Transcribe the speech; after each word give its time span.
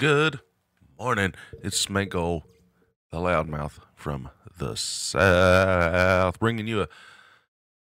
Good 0.00 0.40
morning. 0.98 1.34
It's 1.62 1.84
Smango, 1.86 2.42
the 3.10 3.18
loudmouth 3.18 3.80
from 3.94 4.30
the 4.56 4.74
south, 4.74 6.38
bringing 6.38 6.66
you 6.66 6.80
a, 6.82 6.88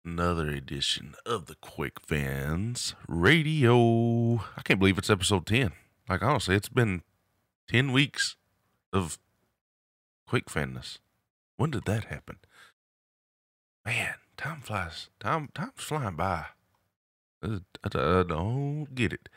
another 0.04 0.48
edition 0.48 1.14
of 1.24 1.46
the 1.46 1.54
Quake 1.54 2.00
Fans 2.00 2.96
Radio. 3.06 4.36
I 4.56 4.62
can't 4.64 4.80
believe 4.80 4.98
it's 4.98 5.10
episode 5.10 5.46
10. 5.46 5.70
Like, 6.08 6.22
honestly, 6.22 6.56
it's 6.56 6.68
been 6.68 7.02
10 7.68 7.92
weeks 7.92 8.34
of 8.92 9.18
Quick 10.26 10.50
Fanness. 10.50 10.98
When 11.56 11.70
did 11.70 11.84
that 11.84 12.06
happen? 12.06 12.38
Man, 13.86 14.14
time 14.36 14.60
flies. 14.60 15.08
Time, 15.20 15.50
time's 15.54 15.72
flying 15.76 16.16
by. 16.16 16.46
I, 17.44 17.60
I- 17.84 18.18
I 18.18 18.22
don't 18.24 18.88
get 18.92 19.12
it. 19.12 19.28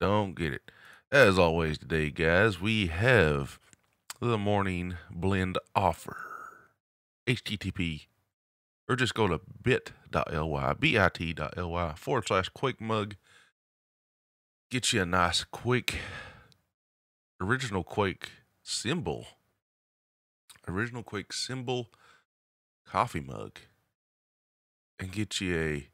Don't 0.00 0.34
get 0.36 0.52
it. 0.52 0.70
As 1.14 1.38
always, 1.38 1.78
today, 1.78 2.10
guys, 2.10 2.60
we 2.60 2.88
have 2.88 3.60
the 4.20 4.36
morning 4.36 4.96
blend 5.12 5.56
offer. 5.72 6.16
HTTP, 7.28 8.06
or 8.88 8.96
just 8.96 9.14
go 9.14 9.28
to 9.28 9.40
bit.ly, 9.62 10.72
bit.ly 10.72 11.94
forward 11.94 12.26
slash 12.26 12.48
quick 12.48 12.80
mug. 12.80 13.14
Get 14.72 14.92
you 14.92 15.02
a 15.02 15.06
nice, 15.06 15.44
quick, 15.44 15.98
original 17.40 17.84
Quake 17.84 18.30
symbol. 18.64 19.24
Original 20.66 21.04
Quake 21.04 21.32
symbol 21.32 21.90
coffee 22.84 23.20
mug. 23.20 23.60
And 24.98 25.12
get 25.12 25.40
you 25.40 25.60
a 25.60 25.88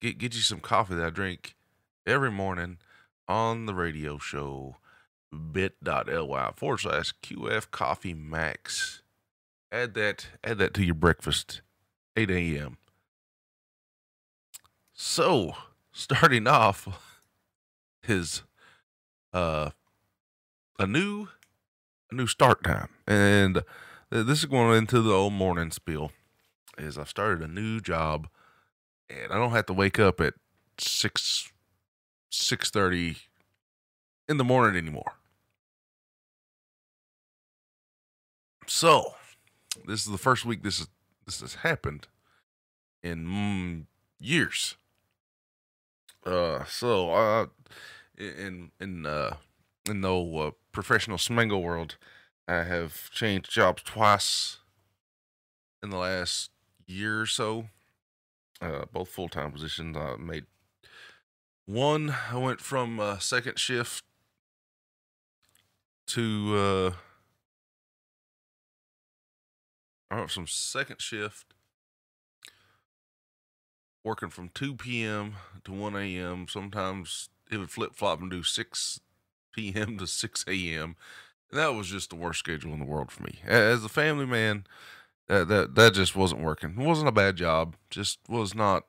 get 0.00 0.16
get 0.16 0.34
you 0.34 0.40
some 0.40 0.60
coffee 0.60 0.94
that 0.94 1.06
I 1.06 1.10
drink 1.10 1.54
every 2.06 2.30
morning 2.30 2.78
on 3.28 3.66
the 3.66 3.74
radio 3.74 4.18
show 4.18 4.76
bit.ly 5.52 6.52
forward 6.56 6.78
slash 6.78 7.12
QF 7.22 7.70
Coffee 7.70 8.14
Max. 8.14 9.02
Add 9.72 9.94
that 9.94 10.28
add 10.42 10.58
that 10.58 10.74
to 10.74 10.84
your 10.84 10.94
breakfast. 10.94 11.60
8 12.16 12.30
a.m. 12.30 12.76
So 14.92 15.54
starting 15.92 16.46
off 16.46 17.20
is 18.06 18.42
uh 19.32 19.70
a 20.78 20.86
new 20.86 21.28
a 22.10 22.14
new 22.14 22.26
start 22.26 22.62
time. 22.62 22.90
And 23.06 23.62
this 24.10 24.40
is 24.40 24.46
going 24.46 24.76
into 24.78 25.00
the 25.00 25.12
old 25.12 25.32
morning 25.32 25.70
spiel. 25.70 26.12
Is 26.78 26.98
I've 26.98 27.08
started 27.08 27.42
a 27.42 27.52
new 27.52 27.80
job 27.80 28.28
and 29.08 29.32
I 29.32 29.36
don't 29.36 29.50
have 29.50 29.66
to 29.66 29.72
wake 29.72 29.98
up 29.98 30.20
at 30.20 30.34
six 30.78 31.52
six 32.34 32.70
thirty 32.70 33.16
in 34.28 34.36
the 34.36 34.44
morning 34.44 34.76
anymore. 34.76 35.14
So, 38.66 39.14
this 39.86 40.06
is 40.06 40.12
the 40.12 40.18
first 40.18 40.44
week 40.44 40.62
this 40.62 40.80
is 40.80 40.88
this 41.26 41.40
has 41.40 41.54
happened 41.56 42.08
in 43.02 43.26
mm, 43.26 43.86
years. 44.18 44.76
Uh, 46.24 46.64
so 46.64 47.10
uh, 47.12 47.46
in 48.16 48.70
in 48.80 49.06
uh 49.06 49.36
in 49.88 50.00
the 50.00 50.14
uh, 50.14 50.50
professional 50.72 51.18
Smango 51.18 51.62
world, 51.62 51.96
I 52.48 52.62
have 52.64 53.10
changed 53.10 53.50
jobs 53.50 53.82
twice 53.82 54.58
in 55.82 55.90
the 55.90 55.98
last 55.98 56.50
year 56.86 57.20
or 57.20 57.26
so 57.26 57.66
uh, 58.60 58.84
both 58.92 59.08
full 59.08 59.28
time 59.28 59.52
positions. 59.52 59.96
I 59.96 60.16
made 60.16 60.46
one. 61.66 62.14
I 62.30 62.36
went 62.36 62.60
from 62.60 63.00
uh, 63.00 63.18
second 63.18 63.58
shift 63.58 64.02
to 66.08 66.54
uh, 66.56 66.90
I 70.10 70.18
went 70.18 70.30
from 70.30 70.46
second 70.46 71.00
shift 71.00 71.54
working 74.04 74.28
from 74.28 74.50
two 74.50 74.74
p.m. 74.74 75.34
to 75.64 75.72
one 75.72 75.96
a.m. 75.96 76.46
Sometimes 76.48 77.30
it 77.50 77.56
would 77.56 77.70
flip 77.70 77.94
flop 77.94 78.20
and 78.20 78.30
do 78.30 78.42
six 78.42 79.00
p.m. 79.52 79.98
to 79.98 80.06
six 80.06 80.44
a.m. 80.46 80.96
And 81.50 81.58
that 81.60 81.74
was 81.74 81.88
just 81.88 82.10
the 82.10 82.16
worst 82.16 82.40
schedule 82.40 82.72
in 82.72 82.80
the 82.80 82.84
world 82.84 83.10
for 83.10 83.22
me. 83.22 83.38
As 83.46 83.84
a 83.84 83.88
family 83.88 84.26
man, 84.26 84.66
that 85.28 85.48
that 85.48 85.74
that 85.74 85.94
just 85.94 86.14
wasn't 86.14 86.42
working. 86.42 86.70
It 86.78 86.86
wasn't 86.86 87.08
a 87.08 87.12
bad 87.12 87.36
job. 87.36 87.76
Just 87.90 88.18
was 88.28 88.54
not. 88.54 88.84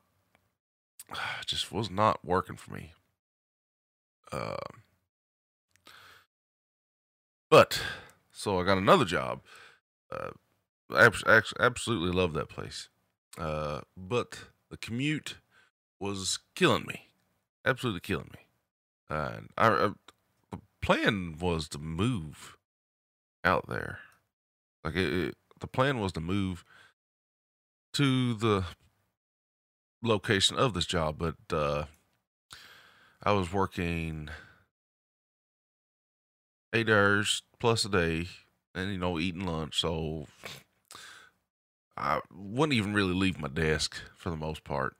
Just 1.46 1.72
was 1.72 1.90
not 1.90 2.24
working 2.26 2.56
for 2.56 2.74
me. 2.74 2.94
Uh, 4.32 4.56
but 7.50 7.82
so 8.32 8.60
I 8.60 8.64
got 8.64 8.78
another 8.78 9.06
job. 9.06 9.42
Uh, 10.12 10.32
I 10.92 11.06
abs- 11.06 11.24
abs- 11.28 11.54
absolutely 11.60 12.12
love 12.12 12.34
that 12.34 12.50
place. 12.50 12.90
Uh, 13.38 13.82
but 13.96 14.46
the 14.70 14.78
commute 14.78 15.38
was 16.00 16.40
killing 16.56 16.86
me. 16.88 17.08
Absolutely 17.66 18.02
killing 18.02 18.32
me. 18.34 18.48
And 19.10 19.50
I, 19.58 19.68
I 19.68 19.90
the 20.52 20.60
plan 20.82 21.38
was 21.40 21.68
to 21.70 21.80
move 21.80 22.58
out 23.44 23.68
there. 23.68 24.00
Like 24.84 24.96
it, 24.96 25.14
it 25.14 25.36
the 25.60 25.68
plan 25.68 26.00
was 26.00 26.12
to 26.14 26.22
move 26.22 26.64
to 27.94 28.34
the 28.34 28.66
location 30.06 30.58
of 30.58 30.74
this 30.74 30.86
job, 30.86 31.18
but 31.18 31.56
uh, 31.56 31.86
I 33.24 33.32
was 33.32 33.52
working 33.52 34.30
eight 36.74 36.90
hours 36.90 37.42
plus 37.60 37.86
a 37.86 37.90
day, 37.90 38.28
and 38.74 38.92
you 38.92 38.98
know 38.98 39.20
eating 39.20 39.46
lunch, 39.46 39.80
so 39.80 40.28
I 41.98 42.20
wouldn't 42.34 42.78
even 42.78 42.94
really 42.94 43.14
leave 43.14 43.40
my 43.40 43.48
desk 43.48 43.96
for 44.16 44.30
the 44.30 44.38
most 44.38 44.64
part. 44.64 44.96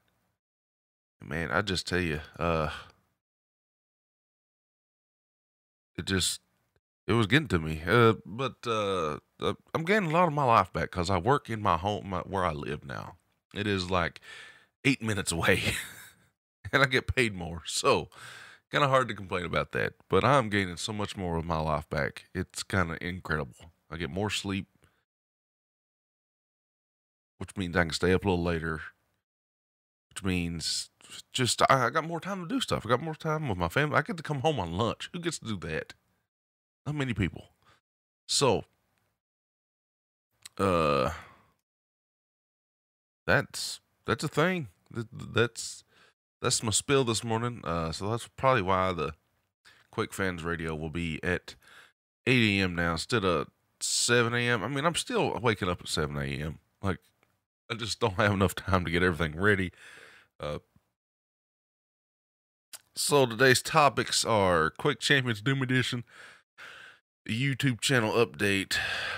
Man, 1.24 1.52
I 1.52 1.62
just 1.62 1.88
tell 1.88 2.00
you, 2.00 2.22
uh, 2.38 2.70
it 5.98 6.06
just 6.06 6.42
it 7.08 7.14
was 7.14 7.28
getting 7.28 7.48
to 7.50 7.60
me. 7.60 7.82
Uh, 7.86 8.14
but 8.26 8.56
uh, 8.66 9.18
uh, 9.40 9.54
I'm 9.74 9.84
getting 9.84 10.10
a 10.10 10.14
lot 10.14 10.28
of 10.28 10.34
my 10.34 10.44
life 10.44 10.72
back 10.74 10.92
because 10.92 11.10
I 11.10 11.18
work 11.18 11.50
in 11.50 11.62
my 11.62 11.78
home 11.78 12.10
my, 12.10 12.20
where 12.20 12.46
I 12.46 12.52
live 12.52 12.86
now. 12.86 13.16
It 13.54 13.68
is 13.68 13.90
like 13.90 14.22
eight 14.86 15.02
minutes 15.02 15.32
away, 15.32 15.62
and 16.72 16.82
I 16.82 16.86
get 16.86 17.14
paid 17.14 17.34
more. 17.34 17.64
So, 17.66 18.10
kind 18.72 18.84
of 18.84 18.90
hard 18.90 19.08
to 19.10 19.16
complain 19.16 19.46
about 19.46 19.72
that. 19.74 19.94
But 20.10 20.24
I'm 20.24 20.50
gaining 20.50 20.78
so 20.78 20.94
much 20.94 21.18
more 21.18 21.38
of 21.38 21.46
my 21.46 21.60
life 21.60 21.90
back. 21.90 22.26
It's 22.34 22.64
kind 22.64 22.92
of 22.92 22.98
incredible. 23.02 23.72
I 23.92 23.98
get 23.98 24.10
more 24.10 24.30
sleep, 24.30 24.68
which 27.38 27.56
means 27.58 27.76
I 27.76 27.84
can 27.84 27.94
stay 27.94 28.14
up 28.14 28.24
a 28.24 28.30
little 28.30 28.44
later, 28.44 28.82
which 30.10 30.24
means 30.24 30.90
just 31.34 31.62
I 31.70 31.86
I 31.86 31.90
got 31.90 32.06
more 32.06 32.20
time 32.20 32.42
to 32.42 32.48
do 32.48 32.60
stuff. 32.62 32.86
I 32.86 32.90
got 32.90 33.02
more 33.02 33.16
time 33.16 33.50
with 33.50 33.58
my 33.58 33.70
family. 33.70 33.98
I 33.98 34.02
get 34.02 34.18
to 34.18 34.24
come 34.24 34.42
home 34.42 34.60
on 34.60 34.78
lunch. 34.78 35.10
Who 35.14 35.20
gets 35.20 35.40
to 35.40 35.46
do 35.46 35.58
that? 35.68 35.94
Not 36.86 36.96
many 36.96 37.14
people. 37.14 37.50
So, 38.28 38.66
uh, 40.58 41.12
that's 43.26 43.80
that's 44.06 44.24
a 44.24 44.28
thing. 44.28 44.68
Th- 44.96 45.08
th- 45.12 45.32
That's 45.34 45.84
that's 46.42 46.64
my 46.64 46.72
spill 46.72 47.04
this 47.04 47.24
morning. 47.24 47.62
Uh, 47.64 47.92
so 47.92 48.10
that's 48.12 48.28
probably 48.28 48.62
why 48.64 48.94
the 48.94 49.14
Quake 49.92 50.14
Fans 50.14 50.44
Radio 50.44 50.76
will 50.76 50.90
be 50.90 51.20
at 51.24 51.56
8 52.28 52.60
a.m. 52.60 52.76
now 52.76 52.94
instead 52.94 53.26
of 53.26 53.48
7 53.80 54.34
a.m. 54.34 54.64
I 54.64 54.68
mean, 54.68 54.86
I'm 54.86 54.96
still 54.96 55.40
waking 55.42 55.70
up 55.70 55.82
at 55.82 55.88
7 55.88 56.18
a.m. 56.18 56.60
Like, 56.82 57.00
I 57.70 57.76
just 57.76 58.00
don't 58.00 58.16
have 58.16 58.34
enough 58.34 58.56
time 58.56 58.86
to 58.86 58.92
get 58.92 59.04
everything 59.04 59.40
ready. 59.40 59.72
Uh, 60.40 60.60
so 62.96 63.26
today's 63.26 63.62
topics 63.62 64.24
are 64.26 64.70
Quake 64.70 65.00
Champions 65.00 65.42
Doom 65.42 65.62
Edition, 65.62 66.04
YouTube 67.28 67.82
channel 67.82 68.14
update, 68.14 68.78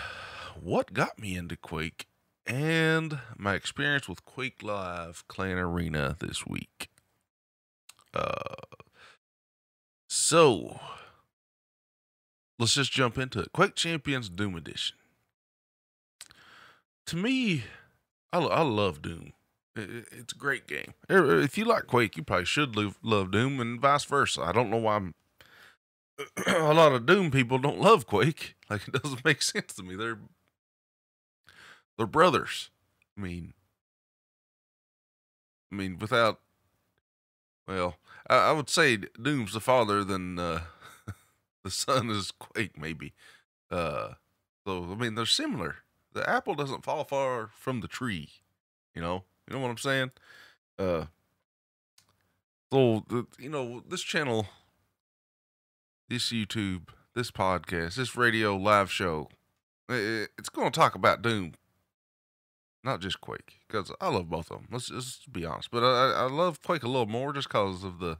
what 0.61 0.93
got 0.93 1.19
me 1.19 1.35
into 1.35 1.57
Quake, 1.57 2.07
and 2.47 3.19
my 3.37 3.53
experience 3.53 4.07
with 4.07 4.25
Quake 4.25 4.63
Live 4.63 5.27
Clan 5.27 5.57
Arena 5.57 6.15
this 6.19 6.47
week. 6.47 6.89
Uh, 8.13 8.55
so 10.09 10.79
let's 12.57 12.73
just 12.73 12.91
jump 12.91 13.17
into 13.17 13.39
it. 13.39 13.51
Quake 13.53 13.75
Champions 13.75 14.29
Doom 14.29 14.55
Edition. 14.55 14.95
To 17.07 17.15
me, 17.15 17.63
I, 18.33 18.39
I 18.39 18.61
love 18.61 19.01
Doom. 19.01 19.33
It's 19.75 20.33
a 20.33 20.37
great 20.37 20.65
game. 20.67 20.93
If 21.07 21.57
you 21.57 21.65
like 21.65 21.85
Quake, 21.85 22.17
you 22.17 22.23
probably 22.23 22.45
should 22.45 22.75
love, 22.75 22.97
love 23.03 23.31
Doom, 23.31 23.59
and 23.59 23.79
vice 23.79 24.05
versa. 24.05 24.41
I 24.41 24.51
don't 24.51 24.71
know 24.71 24.77
why 24.77 24.95
I'm, 24.95 25.13
a 26.47 26.73
lot 26.73 26.93
of 26.93 27.05
Doom 27.05 27.29
people 27.29 27.59
don't 27.59 27.79
love 27.79 28.07
Quake. 28.07 28.55
Like 28.69 28.87
it 28.87 29.01
doesn't 29.01 29.23
make 29.25 29.41
sense 29.41 29.73
to 29.75 29.83
me. 29.83 29.95
They're 29.95 30.17
they're 31.97 32.05
brothers. 32.05 32.69
I 33.17 33.21
mean, 33.21 33.53
I 35.71 35.75
mean, 35.75 35.97
without 35.99 36.39
Well, 37.67 37.97
I, 38.29 38.49
I 38.49 38.51
would 38.51 38.69
say 38.69 38.97
Doom's 38.97 39.53
the 39.53 39.59
father 39.59 40.03
than 40.03 40.39
uh, 40.39 40.61
the 41.63 41.71
son 41.71 42.09
is 42.09 42.31
Quake, 42.31 42.77
maybe. 42.77 43.13
Uh, 43.69 44.13
so 44.65 44.83
I 44.91 44.95
mean, 44.95 45.15
they're 45.15 45.25
similar. 45.25 45.77
The 46.13 46.27
apple 46.29 46.55
doesn't 46.55 46.83
fall 46.83 47.03
far 47.03 47.49
from 47.57 47.81
the 47.81 47.87
tree. 47.87 48.29
You 48.95 49.01
know, 49.01 49.23
you 49.47 49.55
know 49.55 49.61
what 49.61 49.69
I'm 49.69 49.77
saying. 49.77 50.11
Uh, 50.79 51.05
so 52.71 53.03
the, 53.07 53.25
you 53.39 53.49
know 53.49 53.83
this 53.87 54.01
channel, 54.01 54.47
this 56.09 56.31
YouTube, 56.31 56.89
this 57.13 57.31
podcast, 57.31 57.95
this 57.95 58.15
radio 58.15 58.55
live 58.55 58.91
show, 58.91 59.29
it, 59.89 60.29
it's 60.37 60.49
going 60.49 60.71
to 60.71 60.79
talk 60.79 60.95
about 60.95 61.21
Doom, 61.21 61.53
not 62.87 63.01
just 63.01 63.21
Quake, 63.21 63.59
because 63.67 63.91
I 63.99 64.09
love 64.09 64.29
both 64.29 64.49
of 64.49 64.57
them. 64.57 64.67
Let's 64.71 64.87
just 64.87 65.31
be 65.31 65.45
honest, 65.45 65.69
but 65.69 65.83
I, 65.83 66.23
I 66.23 66.29
love 66.29 66.63
Quake 66.63 66.83
a 66.83 66.87
little 66.87 67.05
more 67.05 67.33
just 67.33 67.49
because 67.49 67.83
of 67.83 67.99
the 67.99 68.17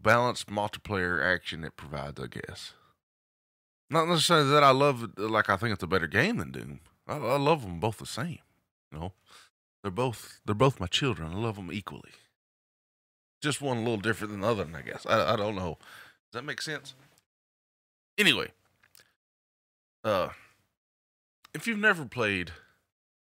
balanced 0.00 0.48
multiplayer 0.48 1.24
action 1.24 1.64
it 1.64 1.76
provides. 1.76 2.20
I 2.20 2.26
guess. 2.26 2.74
Not 3.90 4.08
necessarily 4.08 4.50
that 4.50 4.64
I 4.64 4.70
love 4.70 5.16
like 5.16 5.48
I 5.48 5.56
think 5.56 5.72
it's 5.72 5.82
a 5.82 5.86
better 5.86 6.08
game 6.08 6.36
than 6.36 6.52
Doom. 6.52 6.80
I, 7.06 7.16
I 7.16 7.38
love 7.38 7.62
them 7.62 7.80
both 7.80 7.98
the 7.98 8.06
same. 8.06 8.40
You 8.92 8.98
know, 8.98 9.12
they're 9.82 9.90
both 9.90 10.40
they're 10.44 10.54
both 10.54 10.80
my 10.80 10.86
children. 10.86 11.32
I 11.32 11.36
love 11.36 11.56
them 11.56 11.70
equally. 11.72 12.10
Just 13.40 13.62
one 13.62 13.78
a 13.78 13.80
little 13.80 13.98
different 13.98 14.32
than 14.32 14.40
the 14.40 14.48
other, 14.48 14.66
I 14.74 14.82
guess. 14.82 15.06
I 15.06 15.34
I 15.34 15.36
don't 15.36 15.54
know. 15.54 15.78
Does 16.30 16.40
that 16.40 16.44
make 16.44 16.60
sense? 16.60 16.94
Anyway, 18.18 18.48
uh, 20.02 20.30
if 21.54 21.66
you've 21.66 21.78
never 21.78 22.04
played 22.04 22.50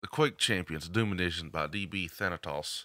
the 0.05 0.09
Quake 0.09 0.37
Champions 0.37 0.87
Doom 0.87 1.13
Edition 1.13 1.49
by 1.49 1.67
DB 1.67 2.11
Thanatos, 2.11 2.85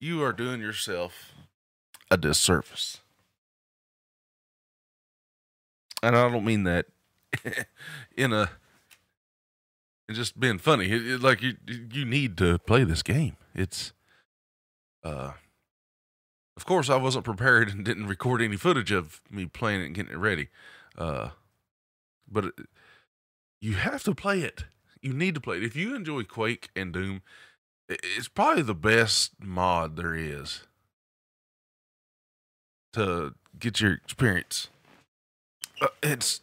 you 0.00 0.22
are 0.22 0.32
doing 0.32 0.62
yourself 0.62 1.34
a 2.10 2.16
disservice 2.16 3.02
and 6.02 6.16
I 6.16 6.30
don't 6.30 6.46
mean 6.46 6.64
that 6.64 6.86
in 8.16 8.32
a 8.32 8.52
just 10.10 10.40
being 10.40 10.56
funny. 10.56 10.86
It, 10.86 11.06
it, 11.06 11.20
like 11.20 11.42
you 11.42 11.56
you 11.66 12.06
need 12.06 12.38
to 12.38 12.58
play 12.60 12.84
this 12.84 13.02
game. 13.02 13.36
It's 13.54 13.92
uh 15.04 15.32
of 16.56 16.64
course 16.64 16.88
I 16.88 16.96
wasn't 16.96 17.26
prepared 17.26 17.68
and 17.68 17.84
didn't 17.84 18.06
record 18.06 18.40
any 18.40 18.56
footage 18.56 18.92
of 18.92 19.20
me 19.30 19.44
playing 19.44 19.82
it 19.82 19.86
and 19.86 19.94
getting 19.94 20.12
it 20.12 20.18
ready. 20.18 20.48
Uh 20.96 21.30
but 22.26 22.46
it, 22.46 22.54
you 23.60 23.74
have 23.74 24.02
to 24.04 24.14
play 24.14 24.40
it. 24.40 24.64
You 25.02 25.12
need 25.12 25.34
to 25.34 25.40
play 25.40 25.56
it. 25.56 25.64
If 25.64 25.76
you 25.76 25.94
enjoy 25.94 26.22
Quake 26.24 26.68
and 26.76 26.92
Doom, 26.92 27.22
it's 27.88 28.28
probably 28.28 28.62
the 28.62 28.74
best 28.74 29.32
mod 29.40 29.96
there 29.96 30.14
is 30.14 30.62
to 32.92 33.34
get 33.58 33.80
your 33.80 33.92
experience 33.92 34.68
uh, 35.82 35.88
it's 36.02 36.40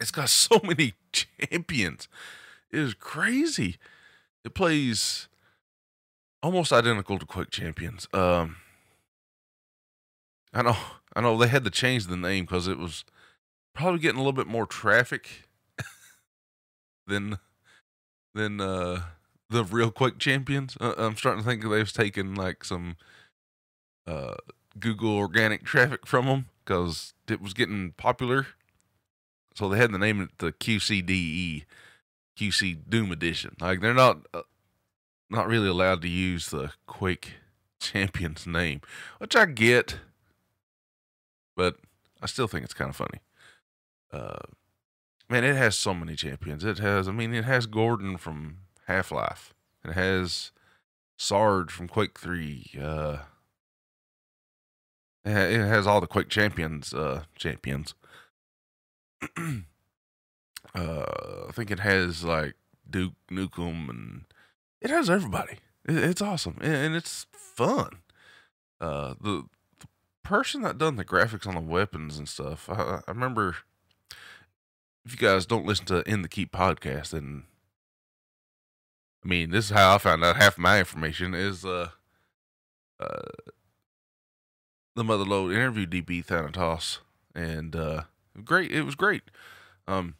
it's 0.00 0.10
got 0.10 0.28
so 0.28 0.60
many 0.62 0.94
champions. 1.12 2.08
It 2.70 2.78
is 2.78 2.94
crazy. 2.94 3.76
It 4.44 4.54
plays 4.54 5.28
almost 6.42 6.72
identical 6.72 7.18
to 7.18 7.26
Quake 7.26 7.50
Champions. 7.50 8.08
Um, 8.12 8.56
I 10.52 10.62
know, 10.62 10.76
I 11.14 11.20
know 11.20 11.38
they 11.38 11.48
had 11.48 11.64
to 11.64 11.70
change 11.70 12.06
the 12.06 12.16
name 12.16 12.44
because 12.44 12.66
it 12.66 12.78
was 12.78 13.04
probably 13.74 14.00
getting 14.00 14.16
a 14.16 14.20
little 14.20 14.32
bit 14.32 14.46
more 14.46 14.66
traffic 14.66 15.48
than 17.06 17.38
than 18.34 18.60
uh 18.60 19.02
the 19.50 19.64
real 19.64 19.90
Quake 19.90 20.18
Champions. 20.18 20.76
Uh, 20.80 20.94
I'm 20.96 21.16
starting 21.16 21.42
to 21.42 21.48
think 21.48 21.62
they've 21.62 21.92
taken 21.92 22.34
like 22.34 22.64
some 22.64 22.96
uh 24.06 24.34
Google 24.78 25.16
organic 25.16 25.64
traffic 25.64 26.06
from 26.06 26.26
them 26.26 26.46
because 26.64 27.14
it 27.28 27.40
was 27.40 27.54
getting 27.54 27.92
popular. 27.92 28.46
So 29.54 29.68
they 29.68 29.76
had 29.76 29.92
to 29.92 29.98
name 29.98 30.20
it 30.22 30.30
the 30.38 30.52
QCDE, 30.52 31.64
QC 32.38 32.78
Doom 32.88 33.12
Edition. 33.12 33.54
Like 33.60 33.80
they're 33.80 33.92
not 33.92 34.26
uh, 34.32 34.42
not 35.28 35.48
really 35.48 35.68
allowed 35.68 36.02
to 36.02 36.08
use 36.08 36.46
the 36.46 36.72
Quake 36.86 37.34
Champions 37.80 38.46
name, 38.46 38.80
which 39.18 39.36
I 39.36 39.46
get, 39.46 39.98
but 41.56 41.76
I 42.22 42.26
still 42.26 42.46
think 42.46 42.64
it's 42.64 42.74
kind 42.74 42.90
of 42.90 42.96
funny. 42.96 43.20
Uh, 44.12 44.38
man, 45.32 45.44
it 45.44 45.56
has 45.56 45.76
so 45.76 45.94
many 45.94 46.14
champions. 46.14 46.64
It 46.64 46.78
has, 46.78 47.08
I 47.08 47.12
mean, 47.12 47.34
it 47.34 47.44
has 47.44 47.66
Gordon 47.66 48.18
from 48.18 48.58
Half 48.86 49.10
Life. 49.10 49.54
It 49.84 49.92
has 49.94 50.52
Sarge 51.16 51.72
from 51.72 51.88
Quake 51.88 52.18
Three. 52.18 52.70
Uh, 52.80 53.18
it 55.24 55.60
has 55.60 55.86
all 55.86 56.00
the 56.00 56.06
Quake 56.06 56.28
champions. 56.28 56.92
Uh, 56.92 57.24
champions. 57.34 57.94
uh, 59.38 59.62
I 60.74 61.52
think 61.52 61.70
it 61.70 61.80
has 61.80 62.24
like 62.24 62.54
Duke 62.88 63.14
Nukem, 63.30 63.88
and 63.88 64.24
it 64.80 64.90
has 64.90 65.08
everybody. 65.08 65.58
It, 65.86 65.96
it's 65.96 66.22
awesome 66.22 66.58
and, 66.60 66.94
it's 66.94 67.26
fun. 67.32 68.02
Uh, 68.80 69.14
the 69.20 69.44
the 69.78 69.86
person 70.22 70.62
that 70.62 70.78
done 70.78 70.96
the 70.96 71.04
graphics 71.04 71.46
on 71.46 71.54
the 71.54 71.60
weapons 71.60 72.18
and 72.18 72.28
stuff. 72.28 72.68
I, 72.68 73.00
I 73.06 73.10
remember. 73.10 73.56
If 75.04 75.12
you 75.12 75.18
guys 75.18 75.46
don't 75.46 75.66
listen 75.66 75.86
to 75.86 76.08
In 76.08 76.22
the 76.22 76.28
Keep 76.28 76.52
podcast, 76.52 77.10
then 77.10 77.44
I 79.24 79.28
mean, 79.28 79.50
this 79.50 79.66
is 79.66 79.70
how 79.70 79.94
I 79.94 79.98
found 79.98 80.24
out 80.24 80.36
half 80.36 80.58
my 80.58 80.78
information 80.78 81.34
is 81.34 81.64
uh, 81.64 81.90
uh, 82.98 83.22
the 84.96 85.04
Motherload 85.04 85.52
interview 85.52 85.86
DB 85.86 86.24
Thanatos, 86.24 86.98
and 87.34 87.74
uh, 87.76 88.02
great. 88.44 88.72
It 88.72 88.82
was 88.82 88.94
great. 88.94 89.22
Um, 89.86 90.16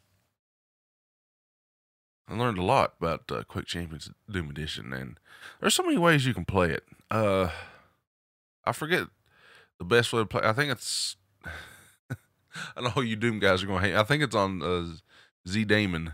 I 2.29 2.35
learned 2.37 2.57
a 2.57 2.63
lot 2.63 2.93
about 2.99 3.29
uh, 3.29 3.43
Quake 3.43 3.65
Champions 3.65 4.09
Doom 4.31 4.49
Edition, 4.49 4.93
and 4.93 5.19
there's 5.59 5.73
so 5.73 5.83
many 5.83 5.97
ways 5.97 6.25
you 6.25 6.33
can 6.33 6.45
play 6.45 6.71
it. 6.71 6.85
Uh, 7.11 7.49
I 8.65 8.71
forget 8.71 9.07
the 9.79 9.85
best 9.85 10.13
way 10.13 10.21
to 10.21 10.25
play. 10.25 10.41
I 10.43 10.53
think 10.53 10.71
it's. 10.71 11.17
I 12.77 12.81
know 12.81 13.01
you 13.01 13.15
Doom 13.15 13.39
guys 13.39 13.63
are 13.63 13.67
going 13.67 13.81
to 13.81 13.87
hate. 13.89 13.95
I 13.95 14.03
think 14.03 14.23
it's 14.23 14.35
on 14.35 14.61
uh, 14.61 14.87
ZDaemon. 15.47 16.13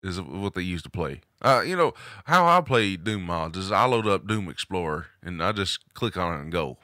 Is 0.00 0.20
what 0.20 0.54
they 0.54 0.62
used 0.62 0.84
to 0.84 0.90
play. 0.90 1.22
Uh, 1.42 1.64
you 1.66 1.76
know 1.76 1.92
how 2.26 2.46
I 2.46 2.60
play 2.60 2.94
Doom 2.94 3.24
mods 3.24 3.58
is 3.58 3.72
I 3.72 3.84
load 3.84 4.06
up 4.06 4.28
Doom 4.28 4.48
Explorer 4.48 5.06
and 5.24 5.42
I 5.42 5.50
just 5.50 5.92
click 5.92 6.16
on 6.16 6.38
it 6.38 6.40
and 6.40 6.52
go. 6.52 6.78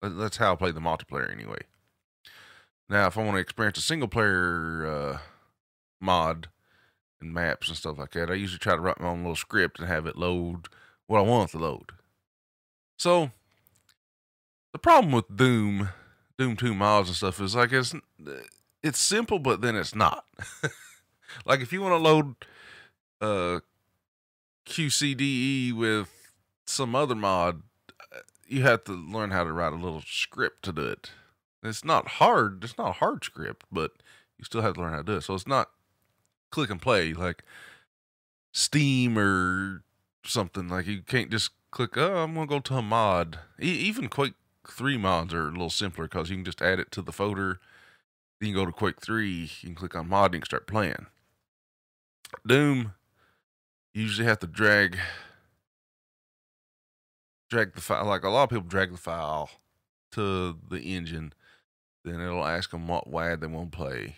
That's 0.00 0.36
how 0.36 0.52
I 0.52 0.56
play 0.56 0.70
the 0.70 0.78
multiplayer 0.78 1.30
anyway. 1.30 1.62
Now, 2.88 3.08
if 3.08 3.18
I 3.18 3.22
want 3.22 3.34
to 3.34 3.40
experience 3.40 3.78
a 3.78 3.82
single 3.82 4.06
player 4.06 4.86
uh, 4.86 5.18
mod 6.00 6.48
and 7.20 7.32
maps 7.32 7.68
and 7.68 7.76
stuff 7.76 7.98
like 7.98 8.12
that, 8.12 8.30
I 8.30 8.34
usually 8.34 8.58
try 8.58 8.74
to 8.74 8.80
write 8.80 9.00
my 9.00 9.08
own 9.08 9.22
little 9.22 9.34
script 9.34 9.80
and 9.80 9.88
have 9.88 10.06
it 10.06 10.16
load 10.16 10.68
what 11.06 11.18
I 11.18 11.22
want 11.22 11.50
to 11.50 11.58
load. 11.58 11.92
So, 12.96 13.32
the 14.72 14.78
problem 14.78 15.12
with 15.12 15.36
Doom, 15.36 15.88
Doom 16.42 16.56
2 16.56 16.74
mods 16.74 17.08
and 17.08 17.16
stuff 17.16 17.40
is 17.40 17.54
like 17.54 17.72
it's 17.72 17.94
it's 18.82 18.98
simple, 18.98 19.38
but 19.38 19.60
then 19.60 19.76
it's 19.76 19.94
not. 19.94 20.24
like 21.46 21.60
if 21.60 21.72
you 21.72 21.80
want 21.80 21.92
to 21.92 21.98
load 21.98 22.34
uh, 23.20 23.60
QCDE 24.66 25.72
with 25.72 26.08
some 26.66 26.96
other 26.96 27.14
mod, 27.14 27.62
you 28.48 28.62
have 28.62 28.82
to 28.82 28.92
learn 28.92 29.30
how 29.30 29.44
to 29.44 29.52
write 29.52 29.72
a 29.72 29.76
little 29.76 30.02
script 30.04 30.64
to 30.64 30.72
do 30.72 30.84
it. 30.84 31.12
It's 31.62 31.84
not 31.84 32.08
hard. 32.08 32.64
It's 32.64 32.76
not 32.76 32.88
a 32.88 32.92
hard 32.94 33.22
script, 33.22 33.64
but 33.70 33.92
you 34.36 34.44
still 34.44 34.62
have 34.62 34.74
to 34.74 34.80
learn 34.80 34.90
how 34.90 34.98
to 34.98 35.04
do 35.04 35.16
it. 35.18 35.22
So 35.22 35.34
it's 35.34 35.46
not 35.46 35.70
click 36.50 36.70
and 36.70 36.82
play 36.82 37.12
like 37.12 37.44
Steam 38.50 39.16
or 39.16 39.84
something. 40.24 40.68
Like 40.68 40.88
you 40.88 41.02
can't 41.02 41.30
just 41.30 41.52
click. 41.70 41.96
Oh, 41.96 42.16
I'm 42.24 42.34
gonna 42.34 42.48
go 42.48 42.58
to 42.58 42.78
a 42.78 42.82
mod. 42.82 43.38
E- 43.60 43.68
even 43.68 44.08
Quake 44.08 44.34
Three 44.68 44.96
mods 44.96 45.34
are 45.34 45.48
a 45.48 45.52
little 45.52 45.70
simpler 45.70 46.04
because 46.04 46.30
you 46.30 46.36
can 46.36 46.44
just 46.44 46.62
add 46.62 46.78
it 46.78 46.90
to 46.92 47.02
the 47.02 47.12
folder. 47.12 47.58
Then 48.40 48.50
you 48.50 48.54
go 48.54 48.66
to 48.66 48.72
Quake 48.72 49.00
Three. 49.00 49.50
You 49.60 49.68
can 49.68 49.74
click 49.74 49.94
on 49.94 50.08
mod 50.08 50.34
and 50.34 50.44
start 50.44 50.66
playing. 50.66 51.06
Doom. 52.46 52.94
You 53.92 54.02
usually 54.02 54.26
have 54.26 54.38
to 54.40 54.46
drag 54.46 54.98
drag 57.52 57.74
the 57.74 57.80
file, 57.82 58.06
like 58.06 58.24
a 58.24 58.30
lot 58.30 58.44
of 58.44 58.48
people 58.48 58.64
drag 58.66 58.90
the 58.90 58.96
file 58.96 59.50
to 60.12 60.56
the 60.68 60.80
engine, 60.80 61.34
then 62.04 62.20
it'll 62.20 62.46
ask 62.46 62.70
them 62.70 62.88
what 62.88 63.08
WAD 63.08 63.40
they 63.40 63.46
want 63.46 63.70
to 63.70 63.76
play. 63.76 64.16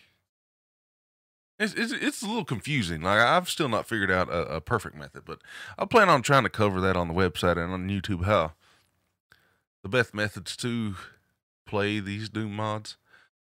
It's, 1.58 1.74
it's, 1.74 1.92
it's 1.92 2.22
a 2.22 2.26
little 2.26 2.44
confusing. 2.44 3.02
Like 3.02 3.20
I've 3.20 3.48
still 3.48 3.68
not 3.68 3.88
figured 3.88 4.10
out 4.10 4.28
a, 4.28 4.56
a, 4.56 4.60
perfect 4.60 4.96
method, 4.96 5.22
but 5.24 5.40
I 5.78 5.84
plan 5.84 6.08
on 6.08 6.22
trying 6.22 6.44
to 6.44 6.48
cover 6.48 6.80
that 6.80 6.96
on 6.96 7.08
the 7.08 7.14
website 7.14 7.56
and 7.56 7.72
on 7.72 7.88
YouTube. 7.88 8.24
How 8.24 8.52
the 9.84 9.88
best 9.90 10.14
methods 10.14 10.56
to 10.56 10.96
play 11.66 12.00
these 12.00 12.30
Doom 12.30 12.56
mods. 12.56 12.96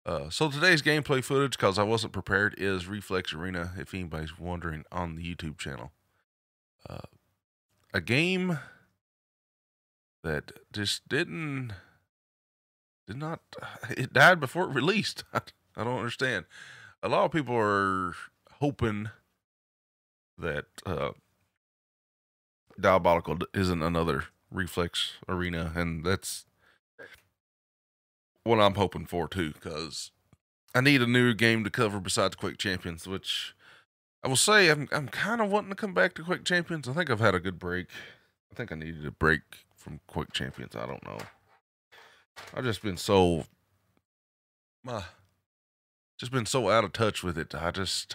Uh, 0.05 0.29
so 0.29 0.50
today's 0.50 0.82
gameplay 0.82 1.24
footage, 1.24 1.51
because 1.51 1.79
I 1.79 1.84
wasn't 1.84 2.13
prepared, 2.13 2.55
is 2.58 2.88
Reflex 2.88 3.32
Arena. 3.32 3.74
If 3.77 3.94
anybody's 3.94 4.38
wondering, 4.38 4.84
on 4.91 5.15
the 5.15 5.24
YouTube 5.24 5.60
channel, 5.60 5.91
uh, 6.89 6.98
a 7.94 8.01
game 8.01 8.60
that 10.24 10.51
just 10.74 11.08
didn't 11.08 11.74
did 13.05 13.17
not 13.17 13.41
it 13.91 14.12
died 14.12 14.39
before 14.39 14.63
it 14.63 14.74
released. 14.74 15.24
I, 15.34 15.41
don't 15.77 16.00
understand. 16.00 16.46
A 17.03 17.10
lot 17.10 17.25
of 17.25 17.32
people 17.32 17.55
are 17.55 18.15
hoping 18.60 19.10
that 20.38 20.65
uh 20.86 21.12
Diabotical 22.82 23.41
isn't 23.53 23.82
another 23.82 24.25
reflex 24.52 25.14
arena 25.28 25.74
and 25.75 26.06
that's 26.06 26.46
what 28.44 28.60
I'm 28.60 28.75
hoping 28.75 29.06
for 29.06 29.28
too 29.28 29.54
cuz 29.54 30.12
I 30.75 30.82
need 30.82 31.02
a 31.02 31.08
new 31.08 31.34
game 31.34 31.64
to 31.64 31.70
cover 31.70 32.02
besides 32.02 32.36
Quake 32.36 32.58
Champions, 32.58 33.08
which 33.08 33.56
I 34.22 34.28
will 34.28 34.36
say 34.36 34.70
I'm 34.70 34.90
I'm 34.92 35.08
kind 35.08 35.40
of 35.40 35.50
wanting 35.50 35.70
to 35.70 35.75
come 35.75 35.94
back 35.94 36.14
to 36.16 36.24
Quake 36.24 36.44
Champions. 36.44 36.90
I 36.90 36.94
think 36.94 37.10
I've 37.10 37.22
had 37.22 37.34
a 37.34 37.40
good 37.40 37.58
break. 37.58 37.88
I 38.52 38.56
think 38.56 38.74
I 38.74 38.75
needed 38.75 39.06
a 39.06 39.12
break 39.12 39.42
from 39.78 40.02
Quake 40.08 40.34
Champions. 40.34 40.75
I 40.75 40.86
don't 40.86 41.04
know. 41.06 41.18
I've 42.54 42.66
just 42.66 42.84
been 42.84 42.98
so 42.98 43.46
my 44.84 45.04
just 46.18 46.34
been 46.34 46.46
so 46.46 46.70
out 46.70 46.84
of 46.84 46.92
touch 46.92 47.24
with 47.24 47.38
it. 47.38 47.56
I 47.56 47.72
just 47.72 48.14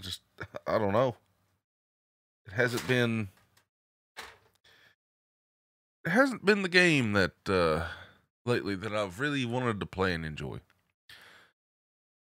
just 0.00 0.20
I 0.64 0.78
don't 0.78 0.92
know. 0.92 1.16
It 2.46 2.52
hasn't 2.52 2.86
been 2.86 3.30
hasn't 6.08 6.44
been 6.44 6.62
the 6.62 6.68
game 6.68 7.12
that 7.12 7.48
uh 7.48 7.86
lately 8.44 8.74
that 8.76 8.94
I've 8.94 9.20
really 9.20 9.44
wanted 9.44 9.80
to 9.80 9.86
play 9.86 10.14
and 10.14 10.24
enjoy. 10.24 10.60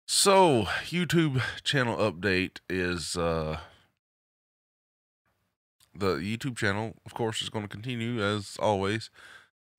So, 0.05 0.63
YouTube 0.85 1.41
channel 1.63 1.97
update 1.97 2.59
is 2.69 3.15
uh 3.17 3.59
the 5.95 6.15
YouTube 6.15 6.57
channel, 6.57 6.93
of 7.05 7.13
course, 7.13 7.41
is 7.41 7.49
going 7.49 7.65
to 7.65 7.69
continue 7.69 8.21
as 8.23 8.57
always. 8.59 9.09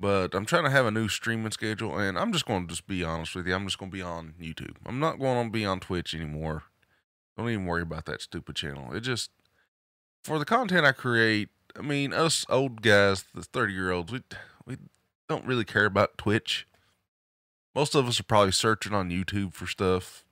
But 0.01 0.35
I'm 0.35 0.45
trying 0.45 0.65
to 0.65 0.71
have 0.71 0.87
a 0.87 0.91
new 0.91 1.09
streaming 1.09 1.53
schedule, 1.53 1.99
and 1.99 2.19
I'm 2.19 2.33
just 2.33 2.47
going 2.47 2.67
to 2.67 2.69
just 2.69 2.87
be 2.87 3.05
honest 3.05 3.35
with 3.35 3.47
you. 3.47 3.55
I'm 3.55 3.65
just 3.65 3.79
going 3.79 3.91
to 3.91 3.97
be 3.97 4.03
on 4.03 4.35
YouTube. 4.41 4.77
I'm 4.85 4.99
not 4.99 5.19
going 5.19 5.47
to 5.47 5.53
be 5.53 5.65
on 5.65 5.81
Twitch 5.81 6.15
anymore. 6.15 6.65
Don't 7.37 7.49
even 7.49 7.67
worry 7.67 7.83
about 7.83 8.05
that 8.07 8.21
stupid 8.21 8.57
channel. 8.57 8.93
It 8.93 9.01
just 9.01 9.31
for 10.23 10.39
the 10.39 10.45
content 10.45 10.87
I 10.87 10.93
create. 10.93 11.49
I 11.77 11.83
mean, 11.83 12.13
us 12.13 12.47
old 12.49 12.83
guys, 12.83 13.25
the 13.35 13.43
30 13.43 13.73
year 13.73 13.91
olds, 13.91 14.13
we 14.13 14.23
we 14.67 14.77
don't 15.29 15.47
really 15.47 15.65
care 15.65 15.87
about 15.87 16.17
Twitch. 16.19 16.67
Most 17.75 17.95
of 17.95 18.07
us 18.07 18.21
are 18.21 18.25
probably 18.25 18.53
searching 18.53 18.95
on 18.95 19.11
YouTube 19.11 19.53
for 19.53 19.67
stuff. 19.67 20.25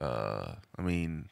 Uh, 0.00 0.54
I 0.76 0.82
mean, 0.82 1.28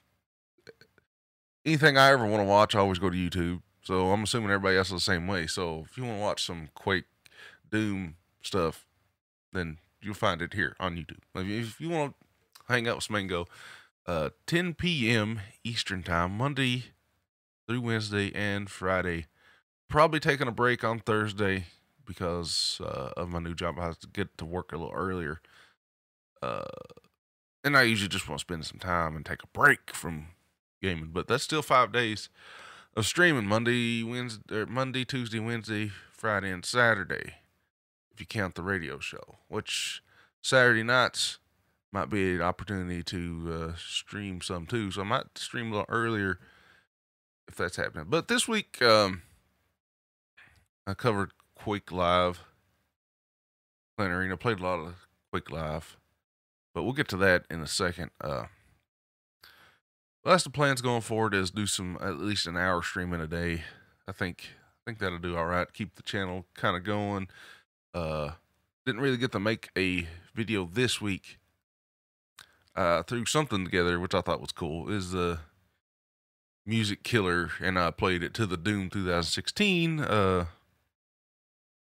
anything 1.65 1.97
I 1.97 2.11
ever 2.11 2.27
want 2.27 2.41
to 2.41 2.49
watch, 2.49 2.75
I 2.75 2.81
always 2.81 2.99
go 2.99 3.11
to 3.11 3.17
YouTube. 3.17 3.63
So 3.83 4.13
I'm 4.13 4.25
assuming 4.25 4.51
everybody 4.51 4.77
else 4.77 4.89
is 4.89 4.95
the 4.95 5.01
same 5.01 5.27
way. 5.27 5.47
So 5.47 5.85
if 5.89 5.97
you 5.97 6.05
want 6.05 6.19
to 6.19 6.23
watch 6.23 6.45
some 6.45 6.69
Quake, 6.75 7.05
Doom 7.71 8.17
stuff, 8.43 8.87
then 9.53 9.79
you'll 10.03 10.15
find 10.15 10.43
it 10.43 10.55
here 10.55 10.75
on 10.81 10.97
YouTube. 10.97 11.21
If 11.37 11.81
you 11.81 11.89
want 11.89 12.15
to 12.19 12.73
hang 12.73 12.89
out 12.89 12.97
with 12.97 13.09
Smango, 13.09 13.47
uh, 14.07 14.31
10 14.47 14.75
p.m. 14.75 15.41
Eastern 15.63 16.03
Time, 16.03 16.37
Monday 16.37 16.87
through 17.71 17.81
Wednesday 17.83 18.33
and 18.35 18.69
Friday. 18.69 19.27
Probably 19.89 20.19
taking 20.19 20.49
a 20.49 20.53
break 20.53 20.83
on 20.83 20.99
Thursday 20.99 21.67
because 22.05 22.81
uh, 22.85 23.11
of 23.17 23.29
my 23.29 23.39
new 23.39 23.55
job. 23.55 23.79
I 23.79 23.85
have 23.85 24.01
to 24.01 24.09
get 24.09 24.37
to 24.39 24.45
work 24.45 24.73
a 24.73 24.77
little 24.77 24.93
earlier. 24.93 25.41
Uh, 26.43 26.65
and 27.63 27.77
I 27.77 27.83
usually 27.83 28.09
just 28.09 28.29
want 28.29 28.41
to 28.41 28.45
spend 28.45 28.67
some 28.67 28.81
time 28.81 29.15
and 29.15 29.25
take 29.25 29.45
a 29.45 29.47
break 29.53 29.95
from 29.95 30.27
gaming, 30.83 31.11
but 31.13 31.29
that's 31.29 31.45
still 31.45 31.63
five 31.63 31.93
days 31.93 32.29
of 32.97 33.07
streaming 33.07 33.47
Monday, 33.47 34.03
Wednesday, 34.03 34.65
Monday, 34.65 35.05
Tuesday, 35.05 35.39
Wednesday, 35.39 35.93
Friday, 36.11 36.51
and 36.51 36.65
Saturday. 36.65 37.35
If 38.11 38.19
you 38.19 38.27
count 38.27 38.57
the 38.57 38.63
radio 38.63 38.99
show, 38.99 39.37
which 39.47 40.03
Saturday 40.43 40.83
nights 40.83 41.39
might 41.93 42.11
be 42.11 42.35
an 42.35 42.43
opportunity 42.43 43.05
to 43.05 43.71
uh, 43.71 43.77
stream 43.77 44.41
some 44.41 44.67
too. 44.67 44.91
So 44.91 45.03
I 45.03 45.05
might 45.05 45.39
stream 45.39 45.69
a 45.69 45.77
little 45.77 45.87
earlier 45.89 46.41
if 47.51 47.57
that's 47.57 47.77
happening. 47.77 48.07
But 48.09 48.29
this 48.29 48.47
week, 48.47 48.81
um, 48.81 49.23
I 50.87 50.95
covered 50.95 51.33
Quake 51.57 51.91
Live, 51.91 52.45
Clan 53.97 54.11
Arena. 54.11 54.37
Played 54.37 54.61
a 54.61 54.63
lot 54.63 54.79
of 54.79 54.95
Quake 55.33 55.51
Live, 55.51 55.97
but 56.75 56.85
we'll 56.85 56.93
get 56.93 57.09
to 57.09 57.17
that 57.19 57.45
in 57.51 57.61
a 57.61 57.67
second. 57.67 58.11
Uh, 58.21 58.45
well, 60.25 60.33
that's 60.33 60.45
the 60.45 60.51
plans 60.51 60.81
going 60.81 61.01
forward 61.01 61.35
is 61.35 61.51
do 61.51 61.67
some 61.67 61.99
at 62.01 62.19
least 62.19 62.47
an 62.47 62.57
hour 62.57 62.83
streaming 62.83 63.21
a 63.21 63.27
day. 63.27 63.63
I 64.07 64.13
think 64.13 64.51
I 64.87 64.91
think 64.91 64.99
that'll 64.99 65.19
do 65.19 65.37
all 65.37 65.47
right. 65.47 65.73
Keep 65.73 65.97
the 65.97 66.03
channel 66.03 66.47
kind 66.55 66.77
of 66.77 66.85
going. 66.85 67.29
Uh, 67.93 68.33
didn't 68.87 69.01
really 69.01 69.17
get 69.17 69.33
to 69.33 69.41
make 69.41 69.71
a 69.77 70.07
video 70.35 70.69
this 70.73 71.01
week. 71.01 71.39
Uh, 72.77 73.03
threw 73.03 73.27
something 73.27 73.65
together 73.65 73.99
which 73.99 74.15
I 74.15 74.21
thought 74.21 74.41
was 74.41 74.53
cool. 74.53 74.89
Is 74.89 75.11
the 75.11 75.41
music 76.71 77.03
killer, 77.03 77.51
and 77.61 77.77
I 77.77 77.91
played 77.91 78.23
it 78.23 78.33
to 78.35 78.47
the 78.47 78.57
Doom 78.57 78.91
2016 78.91 79.99
uh 79.99 80.47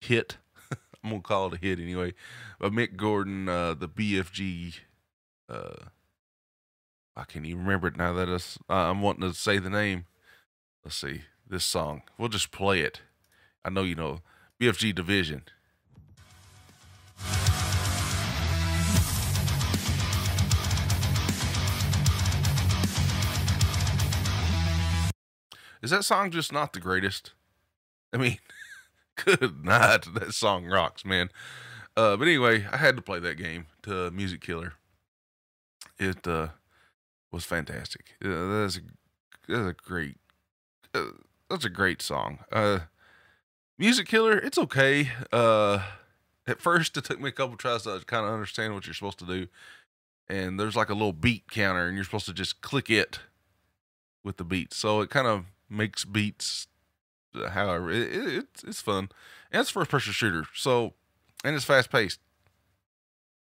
hit. 0.00 0.38
I'm 1.04 1.10
gonna 1.10 1.20
call 1.20 1.48
it 1.48 1.54
a 1.54 1.56
hit 1.58 1.78
anyway. 1.78 2.14
By 2.58 2.70
Mick 2.70 2.96
Gordon, 2.96 3.50
uh, 3.50 3.74
the 3.74 3.86
BFG 3.86 4.76
uh 5.50 5.74
I 7.14 7.24
can't 7.24 7.44
even 7.44 7.64
remember 7.64 7.88
it 7.88 7.98
now 7.98 8.14
that 8.14 8.28
uh, 8.30 8.72
I'm 8.72 9.02
wanting 9.02 9.28
to 9.28 9.34
say 9.34 9.58
the 9.58 9.68
name. 9.68 10.06
Let's 10.82 10.96
see 10.96 11.22
this 11.46 11.66
song. 11.66 12.02
We'll 12.16 12.30
just 12.30 12.50
play 12.50 12.80
it. 12.80 13.02
I 13.62 13.68
know 13.68 13.82
you 13.82 13.94
know 13.94 14.20
BFG 14.58 14.94
Division. 14.94 15.42
Is 25.82 25.90
that 25.90 26.04
song 26.04 26.30
just 26.30 26.52
not 26.52 26.72
the 26.72 26.80
greatest? 26.80 27.32
I 28.12 28.16
mean, 28.16 28.38
good 29.24 29.64
night. 29.64 30.12
That 30.14 30.32
song 30.32 30.66
rocks, 30.66 31.04
man. 31.04 31.30
Uh, 31.96 32.16
but 32.16 32.28
anyway, 32.28 32.66
I 32.70 32.76
had 32.76 32.96
to 32.96 33.02
play 33.02 33.18
that 33.20 33.36
game 33.36 33.66
to 33.82 34.10
Music 34.10 34.40
Killer. 34.40 34.74
It 35.98 36.26
uh, 36.26 36.48
was 37.32 37.44
fantastic. 37.44 38.14
Uh, 38.24 38.60
that's 38.60 38.76
a 38.76 38.80
that's 39.48 39.68
a 39.70 39.72
great 39.72 40.16
uh, 40.94 41.06
that's 41.50 41.64
a 41.64 41.70
great 41.70 42.02
song. 42.02 42.38
Uh, 42.52 42.80
Music 43.78 44.06
Killer, 44.06 44.38
it's 44.38 44.58
okay. 44.58 45.10
Uh, 45.32 45.82
at 46.46 46.60
first, 46.60 46.96
it 46.96 47.04
took 47.04 47.20
me 47.20 47.28
a 47.28 47.32
couple 47.32 47.56
tries 47.56 47.82
to 47.82 48.00
kind 48.06 48.26
of 48.26 48.32
understand 48.32 48.74
what 48.74 48.86
you're 48.86 48.94
supposed 48.94 49.18
to 49.18 49.26
do, 49.26 49.48
and 50.28 50.58
there's 50.58 50.76
like 50.76 50.88
a 50.88 50.94
little 50.94 51.12
beat 51.12 51.50
counter, 51.50 51.86
and 51.86 51.96
you're 51.96 52.04
supposed 52.04 52.26
to 52.26 52.32
just 52.32 52.60
click 52.60 52.90
it 52.90 53.20
with 54.24 54.36
the 54.36 54.44
beat. 54.44 54.72
So 54.72 55.00
it 55.00 55.10
kind 55.10 55.26
of 55.26 55.46
makes 55.68 56.04
beats. 56.04 56.66
Uh, 57.34 57.50
however, 57.50 57.90
it, 57.90 58.08
it, 58.12 58.46
it's 58.66 58.80
fun, 58.80 59.10
and 59.52 59.60
it's 59.60 59.70
first 59.70 59.90
person 59.90 60.12
shooter. 60.12 60.44
So, 60.54 60.94
and 61.44 61.54
it's 61.54 61.64
fast 61.64 61.90
paced. 61.90 62.20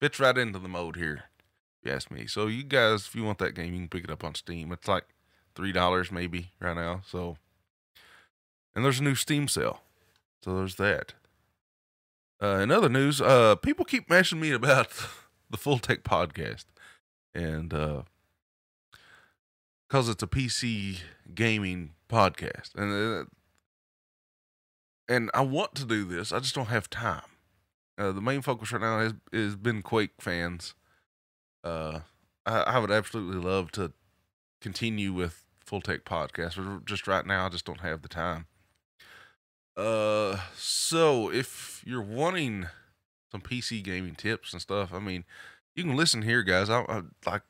Fits 0.02 0.20
right 0.20 0.38
into 0.38 0.60
the 0.60 0.68
mode 0.68 0.96
here 0.98 1.26
if 1.80 1.90
you 1.90 1.92
ask 1.92 2.12
me. 2.12 2.28
So 2.28 2.48
you 2.48 2.64
guys, 2.64 3.08
if 3.08 3.16
you 3.16 3.24
want 3.24 3.38
that 3.40 3.56
game, 3.56 3.74
you 3.74 3.80
can 3.80 3.90
pick 3.90 4.04
it 4.04 4.12
up 4.12 4.24
on 4.24 4.36
Steam. 4.36 4.72
It's 4.72 4.88
like 4.88 5.06
three 5.56 5.72
dollars 5.72 6.12
maybe 6.12 6.52
right 6.60 6.76
now. 6.76 7.02
So, 7.08 7.38
and 8.76 8.84
there's 8.84 9.00
a 9.00 9.04
new 9.04 9.16
Steam 9.16 9.48
sale. 9.48 9.82
So 10.44 10.56
there's 10.56 10.76
that. 10.76 11.14
Uh, 12.42 12.60
in 12.60 12.70
other 12.70 12.90
news, 12.90 13.22
uh, 13.22 13.56
people 13.56 13.86
keep 13.86 14.10
mentioning 14.10 14.42
me 14.42 14.52
about 14.52 14.90
the 15.50 15.58
Full 15.58 15.80
Tech 15.80 16.04
podcast, 16.04 16.66
and 17.34 17.74
uh, 17.74 18.02
because 19.88 20.10
it's 20.10 20.22
a 20.22 20.28
PC 20.28 21.00
gaming 21.34 21.95
podcast, 22.10 22.76
and 22.76 22.92
uh, 22.92 23.26
and 25.08 25.30
I 25.34 25.42
want 25.42 25.76
to 25.76 25.86
do 25.86 26.06
this, 26.06 26.32
I 26.32 26.40
just 26.40 26.56
don't 26.56 26.68
have 26.68 26.90
time. 26.90 27.22
Uh, 27.98 28.12
the 28.12 28.22
main 28.22 28.42
focus 28.42 28.72
right 28.72 28.82
now 28.82 29.00
has 29.00 29.14
has 29.32 29.56
been 29.56 29.82
Quake 29.82 30.14
fans 30.20 30.76
uh, 31.66 32.00
I, 32.46 32.60
I 32.62 32.80
would 32.80 32.92
absolutely 32.92 33.42
love 33.42 33.72
to 33.74 33.92
continue 34.62 35.12
with 35.12 35.44
Full 35.60 35.82
Tech 35.82 36.06
Podcast, 36.06 36.56
but 36.56 36.86
just 36.86 37.08
right 37.08 37.26
now, 37.26 37.48
I 37.48 37.50
just 37.50 37.66
don't 37.66 37.82
have 37.82 38.04
the 38.04 38.08
time. 38.08 38.46
Uh, 39.76 40.38
so 40.56 41.32
if 41.32 41.84
you're 41.86 42.02
wanting 42.02 42.68
some 43.32 43.42
PC 43.42 43.84
gaming 43.84 44.16
tips 44.16 44.54
and 44.54 44.62
stuff, 44.62 44.94
I 44.94 45.00
mean, 45.00 45.26
you 45.76 45.84
can 45.84 45.98
listen 45.98 46.22
here, 46.22 46.44
guys. 46.44 46.70
I, 46.70 46.82
I 46.82 47.02
like 47.26 47.42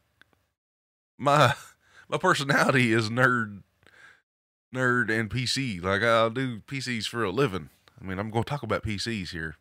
my 1.19 1.53
my 2.09 2.17
personality 2.17 2.93
is 2.93 3.09
nerd, 3.09 3.63
nerd 4.75 5.09
and 5.09 5.29
PC. 5.29 5.81
Like 5.81 6.03
I 6.03 6.29
do 6.29 6.59
PCs 6.61 7.07
for 7.07 7.23
a 7.23 7.31
living. 7.31 7.69
I 7.99 8.05
mean, 8.05 8.19
I'm 8.19 8.29
going 8.29 8.43
to 8.43 8.49
talk 8.49 8.63
about 8.63 8.83
PCs 8.83 9.29
here. 9.29 9.55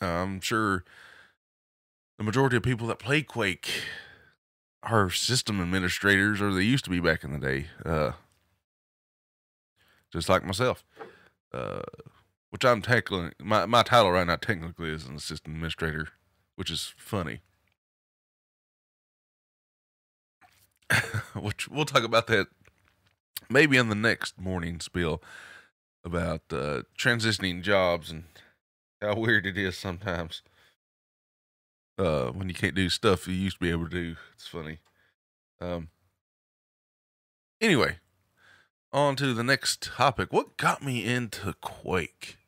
I'm 0.00 0.40
sure 0.40 0.84
the 2.18 2.24
majority 2.24 2.56
of 2.56 2.62
people 2.62 2.86
that 2.88 2.98
play 2.98 3.22
Quake 3.22 3.68
are 4.82 5.10
system 5.10 5.60
administrators, 5.60 6.40
or 6.40 6.52
they 6.52 6.62
used 6.62 6.84
to 6.84 6.90
be 6.90 7.00
back 7.00 7.24
in 7.24 7.32
the 7.32 7.38
day. 7.38 7.66
Uh, 7.84 8.12
just 10.12 10.28
like 10.28 10.44
myself. 10.44 10.84
Uh, 11.52 11.82
which 12.50 12.64
I'm 12.64 12.82
tackling 12.82 13.32
my 13.38 13.66
my 13.66 13.82
title 13.82 14.12
right 14.12 14.26
now 14.26 14.36
technically 14.36 14.90
is 14.90 15.06
an 15.06 15.16
assistant 15.16 15.56
administrator, 15.56 16.08
which 16.56 16.70
is 16.70 16.94
funny. 16.96 17.40
which 21.34 21.68
we'll 21.68 21.84
talk 21.84 22.04
about 22.04 22.26
that 22.28 22.48
maybe 23.48 23.76
in 23.76 23.88
the 23.88 23.94
next 23.94 24.38
morning 24.40 24.80
spiel 24.80 25.22
about 26.04 26.42
uh, 26.50 26.82
transitioning 26.98 27.62
jobs 27.62 28.10
and 28.10 28.24
how 29.00 29.14
weird 29.14 29.46
it 29.46 29.56
is 29.58 29.76
sometimes 29.76 30.42
uh, 31.98 32.28
when 32.28 32.48
you 32.48 32.54
can't 32.54 32.74
do 32.74 32.88
stuff 32.88 33.26
you 33.26 33.34
used 33.34 33.56
to 33.56 33.64
be 33.64 33.70
able 33.70 33.88
to 33.88 33.90
do. 33.90 34.16
It's 34.34 34.46
funny. 34.46 34.78
Um, 35.60 35.88
anyway, 37.60 37.96
on 38.92 39.16
to 39.16 39.34
the 39.34 39.44
next 39.44 39.82
topic. 39.82 40.32
What 40.32 40.56
got 40.56 40.82
me 40.82 41.04
into 41.04 41.54
Quake? 41.60 42.38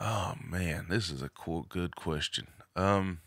Oh 0.00 0.34
man, 0.42 0.86
this 0.88 1.10
is 1.10 1.22
a 1.22 1.28
cool, 1.28 1.66
good 1.68 1.96
question. 1.96 2.48
Um, 2.76 3.20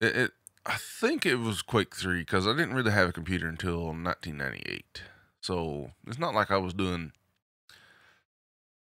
it, 0.00 0.16
it 0.16 0.30
I 0.64 0.76
think 0.76 1.26
it 1.26 1.36
was 1.36 1.62
Quake 1.62 1.94
3 1.94 2.20
because 2.20 2.46
I 2.46 2.52
didn't 2.52 2.74
really 2.74 2.92
have 2.92 3.08
a 3.08 3.12
computer 3.12 3.48
until 3.48 3.86
1998. 3.86 5.02
So 5.40 5.90
it's 6.06 6.18
not 6.18 6.34
like 6.34 6.50
I 6.50 6.56
was 6.58 6.72
doing. 6.72 7.12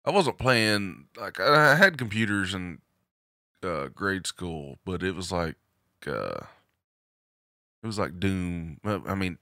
I 0.04 0.10
wasn't 0.10 0.38
playing 0.38 1.06
like 1.16 1.40
I 1.40 1.74
had 1.74 1.98
computers 1.98 2.54
in 2.54 2.78
uh, 3.62 3.88
grade 3.88 4.26
school, 4.26 4.78
but 4.84 5.02
it 5.02 5.16
was 5.16 5.32
like 5.32 5.56
uh, 6.06 6.46
it 7.82 7.86
was 7.86 7.98
like 7.98 8.20
Doom. 8.20 8.78
I 8.84 9.14
mean, 9.14 9.38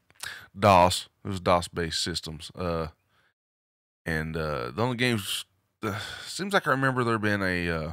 DOS. 0.59 1.09
It 1.25 1.29
was 1.29 1.41
DOS 1.41 1.69
based 1.69 2.01
systems. 2.01 2.51
Uh, 2.55 2.89
and 4.07 4.37
uh, 4.37 4.71
the 4.71 4.83
only 4.83 4.97
games 4.97 5.45
uh, 5.83 5.99
seems 6.27 6.55
like 6.55 6.67
I 6.67 6.71
remember 6.71 7.05
there 7.05 7.19
being 7.19 7.43
a 7.43 7.71
uh, 7.71 7.93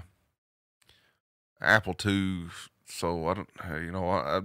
Apple 1.61 1.95
II. 2.05 2.47
So 2.89 3.27
I 3.27 3.33
don't, 3.35 3.49
you 3.83 3.91
know, 3.91 4.09
I, 4.09 4.37
I 4.37 4.41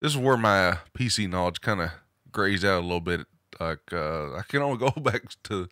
this 0.00 0.12
is 0.12 0.18
where 0.18 0.36
my 0.36 0.78
PC 0.96 1.28
knowledge 1.28 1.60
kind 1.60 1.80
of 1.80 1.90
grays 2.32 2.64
out 2.64 2.80
a 2.80 2.86
little 2.86 3.00
bit 3.00 3.26
like 3.60 3.92
uh, 3.92 4.34
I 4.34 4.42
can 4.46 4.62
only 4.62 4.78
go 4.90 4.90
back 5.00 5.22
to 5.44 5.68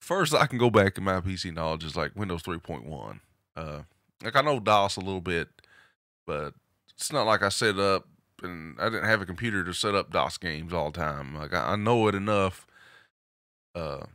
first. 0.00 0.34
I 0.34 0.46
can 0.46 0.58
go 0.58 0.70
back 0.70 0.98
in 0.98 1.04
my 1.04 1.20
PC 1.20 1.54
knowledge 1.54 1.84
is 1.84 1.96
like 1.96 2.16
Windows 2.16 2.42
3.1. 2.42 3.20
Uh, 3.56 3.82
like 4.22 4.36
I 4.36 4.42
know 4.42 4.60
DOS 4.60 4.96
a 4.96 5.00
little 5.00 5.20
bit, 5.20 5.48
but 6.26 6.54
it's 6.94 7.12
not 7.12 7.26
like 7.26 7.42
I 7.42 7.48
set 7.48 7.78
up 7.78 8.06
and 8.42 8.76
I 8.80 8.88
didn't 8.88 9.06
have 9.06 9.22
a 9.22 9.26
computer 9.26 9.64
to 9.64 9.72
set 9.72 9.94
up 9.94 10.12
DOS 10.12 10.38
games 10.38 10.72
all 10.72 10.90
the 10.90 10.98
time. 10.98 11.36
Like 11.36 11.54
I, 11.54 11.72
I 11.72 11.76
know 11.76 12.08
it 12.08 12.14
enough. 12.14 12.66
Uh, 13.74 14.06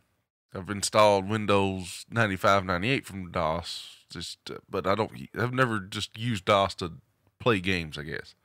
I've 0.54 0.70
installed 0.70 1.28
Windows 1.30 2.06
95, 2.10 2.66
98 2.66 3.06
from 3.06 3.32
DOS. 3.32 3.97
Just, 4.10 4.40
uh, 4.50 4.58
but 4.70 4.88
I 4.88 4.96
don't. 4.96 5.12
I've 5.38 5.54
never 5.54 5.80
just 5.80 6.18
used 6.18 6.46
DOS 6.46 6.76
to 6.76 6.94
play 7.40 7.60
games. 7.60 7.98
I 7.98 8.04
guess. 8.04 8.36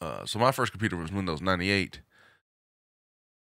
Uh, 0.00 0.26
so 0.26 0.38
my 0.38 0.52
first 0.52 0.72
computer 0.72 0.96
was 0.96 1.12
Windows 1.12 1.40
98, 1.40 2.00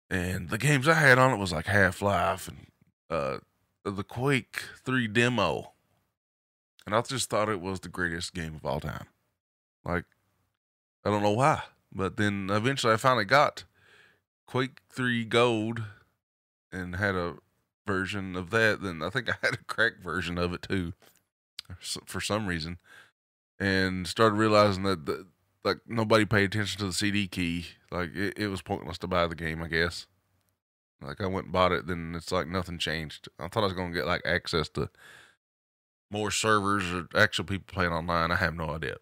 and 0.10 0.50
the 0.50 0.58
games 0.58 0.88
I 0.88 0.96
had 0.96 1.18
on 1.18 1.32
it 1.32 1.38
was 1.38 1.52
like 1.52 1.68
Half 1.68 2.02
Life 2.02 2.48
and 2.48 2.68
uh, 3.10 3.38
the 3.86 4.04
Quake 4.04 4.64
3 4.84 5.08
demo. 5.08 5.72
And 6.86 6.94
I 6.94 7.02
just 7.02 7.30
thought 7.30 7.48
it 7.48 7.62
was 7.62 7.80
the 7.80 7.90
greatest 7.90 8.34
game 8.34 8.56
of 8.56 8.66
all 8.66 8.82
time. 8.82 9.06
Like, 9.86 10.04
I 11.06 11.10
don't 11.10 11.24
know 11.24 11.32
why. 11.32 11.64
But 11.94 12.18
then 12.18 12.50
eventually 12.52 12.94
I 12.94 12.98
finally 12.98 13.26
got 13.26 13.64
Quake 14.48 14.80
3 14.92 15.26
Gold 15.26 15.84
and 16.72 16.96
had 16.96 17.16
a 17.16 17.36
version 17.86 18.36
of 18.36 18.50
that. 18.52 18.82
Then 18.82 19.02
I 19.02 19.10
think 19.10 19.30
I 19.30 19.36
had 19.42 19.56
a 19.56 19.64
cracked 19.66 20.04
version 20.04 20.38
of 20.38 20.54
it 20.54 20.62
too 20.62 20.94
for 21.80 22.22
some 22.22 22.48
reason. 22.48 22.78
And 23.60 24.08
started 24.08 24.36
realizing 24.36 24.84
that 24.84 25.06
the, 25.06 25.28
like 25.64 25.78
nobody 25.88 26.26
paid 26.26 26.46
attention 26.46 26.80
to 26.80 26.88
the 26.88 26.94
CD 26.94 27.28
key. 27.28 27.68
Like 27.92 28.16
it, 28.16 28.38
it 28.38 28.48
was 28.48 28.62
pointless 28.62 28.98
to 29.00 29.08
buy 29.08 29.28
the 29.28 29.36
game, 29.36 29.62
I 29.62 29.68
guess. 29.68 30.08
Like 31.02 31.22
I 31.22 31.28
went 31.28 31.46
and 31.46 31.54
bought 31.54 31.72
it, 31.72 31.88
then 31.88 32.14
it's 32.16 32.32
like 32.32 32.48
nothing 32.48 32.78
changed. 32.78 33.28
I 33.40 33.48
thought 33.48 33.64
I 33.64 33.68
was 33.68 33.74
gonna 33.74 33.94
get 33.94 34.08
like 34.08 34.22
access 34.26 34.70
to 34.70 34.90
more 36.12 36.32
servers 36.32 36.92
or 36.94 37.08
actual 37.16 37.46
people 37.46 37.74
playing 37.74 37.92
online. 37.92 38.32
I 38.32 38.36
have 38.36 38.56
no 38.56 38.70
idea. 38.70 38.98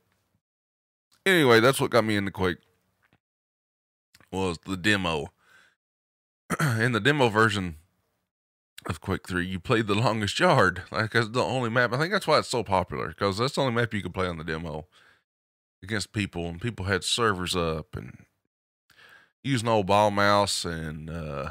Anyway, 1.26 1.60
that's 1.60 1.80
what 1.80 1.92
got 1.92 2.06
me 2.06 2.16
into 2.16 2.32
Quake. 2.32 2.58
Was 4.32 4.58
the 4.66 4.78
demo. 4.78 5.28
In 6.80 6.94
the 6.94 7.00
demo 7.00 7.30
version 7.30 7.78
of 8.88 9.02
Quake 9.02 9.28
3, 9.28 9.46
you 9.46 9.60
played 9.60 9.88
the 9.88 9.96
longest 9.96 10.40
yard. 10.40 10.84
Like 10.92 11.12
that's 11.12 11.30
the 11.30 11.44
only 11.44 11.70
map. 11.70 11.94
I 11.94 11.98
think 11.98 12.12
that's 12.12 12.28
why 12.28 12.40
it's 12.40 12.48
so 12.48 12.64
popular, 12.64 13.10
because 13.10 13.38
that's 13.38 13.56
the 13.56 13.62
only 13.62 13.74
map 13.74 13.94
you 13.94 14.02
could 14.02 14.14
play 14.14 14.28
on 14.28 14.38
the 14.38 14.44
demo 14.44 14.88
against 15.84 16.14
people, 16.14 16.48
and 16.48 16.62
people 16.62 16.86
had 16.86 17.04
servers 17.04 17.56
up 17.56 17.96
and 17.96 18.26
using 19.44 19.68
old 19.68 19.88
ball 19.88 20.12
mouse 20.12 20.66
and 20.66 21.10
uh 21.10 21.50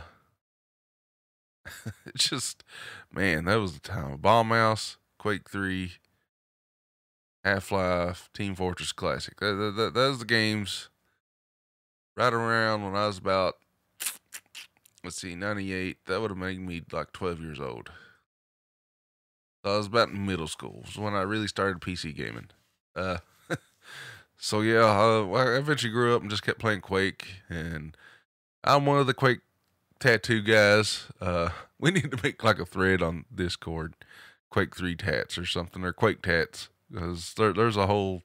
just 2.16 2.64
man, 3.12 3.44
that 3.44 3.56
was 3.56 3.74
the 3.74 3.80
time. 3.80 4.12
Of 4.12 4.22
Ball 4.22 4.44
mouse, 4.44 4.96
Quake 5.18 5.48
Three, 5.48 5.92
Half 7.44 7.72
Life, 7.72 8.30
Team 8.34 8.54
Fortress 8.54 8.92
Classic. 8.92 9.38
That, 9.40 9.74
that, 9.76 9.94
that, 9.94 10.16
the 10.18 10.24
games 10.24 10.88
right 12.16 12.32
around 12.32 12.84
when 12.84 12.96
I 12.96 13.06
was 13.06 13.18
about 13.18 13.56
let's 15.04 15.16
see, 15.16 15.34
ninety 15.34 15.72
eight. 15.72 15.98
That 16.06 16.20
would 16.20 16.30
have 16.30 16.38
made 16.38 16.60
me 16.60 16.82
like 16.92 17.12
twelve 17.12 17.40
years 17.40 17.60
old. 17.60 17.90
So 19.64 19.74
I 19.74 19.76
was 19.76 19.86
about 19.86 20.08
in 20.08 20.26
middle 20.26 20.48
school. 20.48 20.82
Was 20.84 20.96
when 20.96 21.14
I 21.14 21.22
really 21.22 21.48
started 21.48 21.80
PC 21.80 22.14
gaming. 22.16 22.48
Uh 22.94 23.18
so 24.36 24.60
yeah, 24.60 24.84
uh, 24.84 25.28
I 25.30 25.56
eventually 25.56 25.92
grew 25.92 26.14
up 26.14 26.22
and 26.22 26.30
just 26.30 26.42
kept 26.42 26.58
playing 26.58 26.80
Quake, 26.80 27.42
and 27.48 27.96
I'm 28.64 28.86
one 28.86 28.98
of 28.98 29.06
the 29.06 29.14
Quake 29.14 29.40
tattoo 29.98 30.42
guys. 30.42 31.06
Uh, 31.20 31.50
we 31.78 31.90
need 31.90 32.10
to 32.10 32.18
make 32.22 32.42
like 32.42 32.58
a 32.58 32.66
thread 32.66 33.02
on 33.02 33.24
Discord, 33.34 33.94
Quake 34.50 34.74
Three 34.74 34.96
tats 34.96 35.38
or 35.38 35.46
something, 35.46 35.84
or 35.84 35.92
Quake 35.92 36.22
tats, 36.22 36.68
because 36.90 37.34
there, 37.34 37.52
there's 37.52 37.76
a 37.76 37.86
whole, 37.86 38.22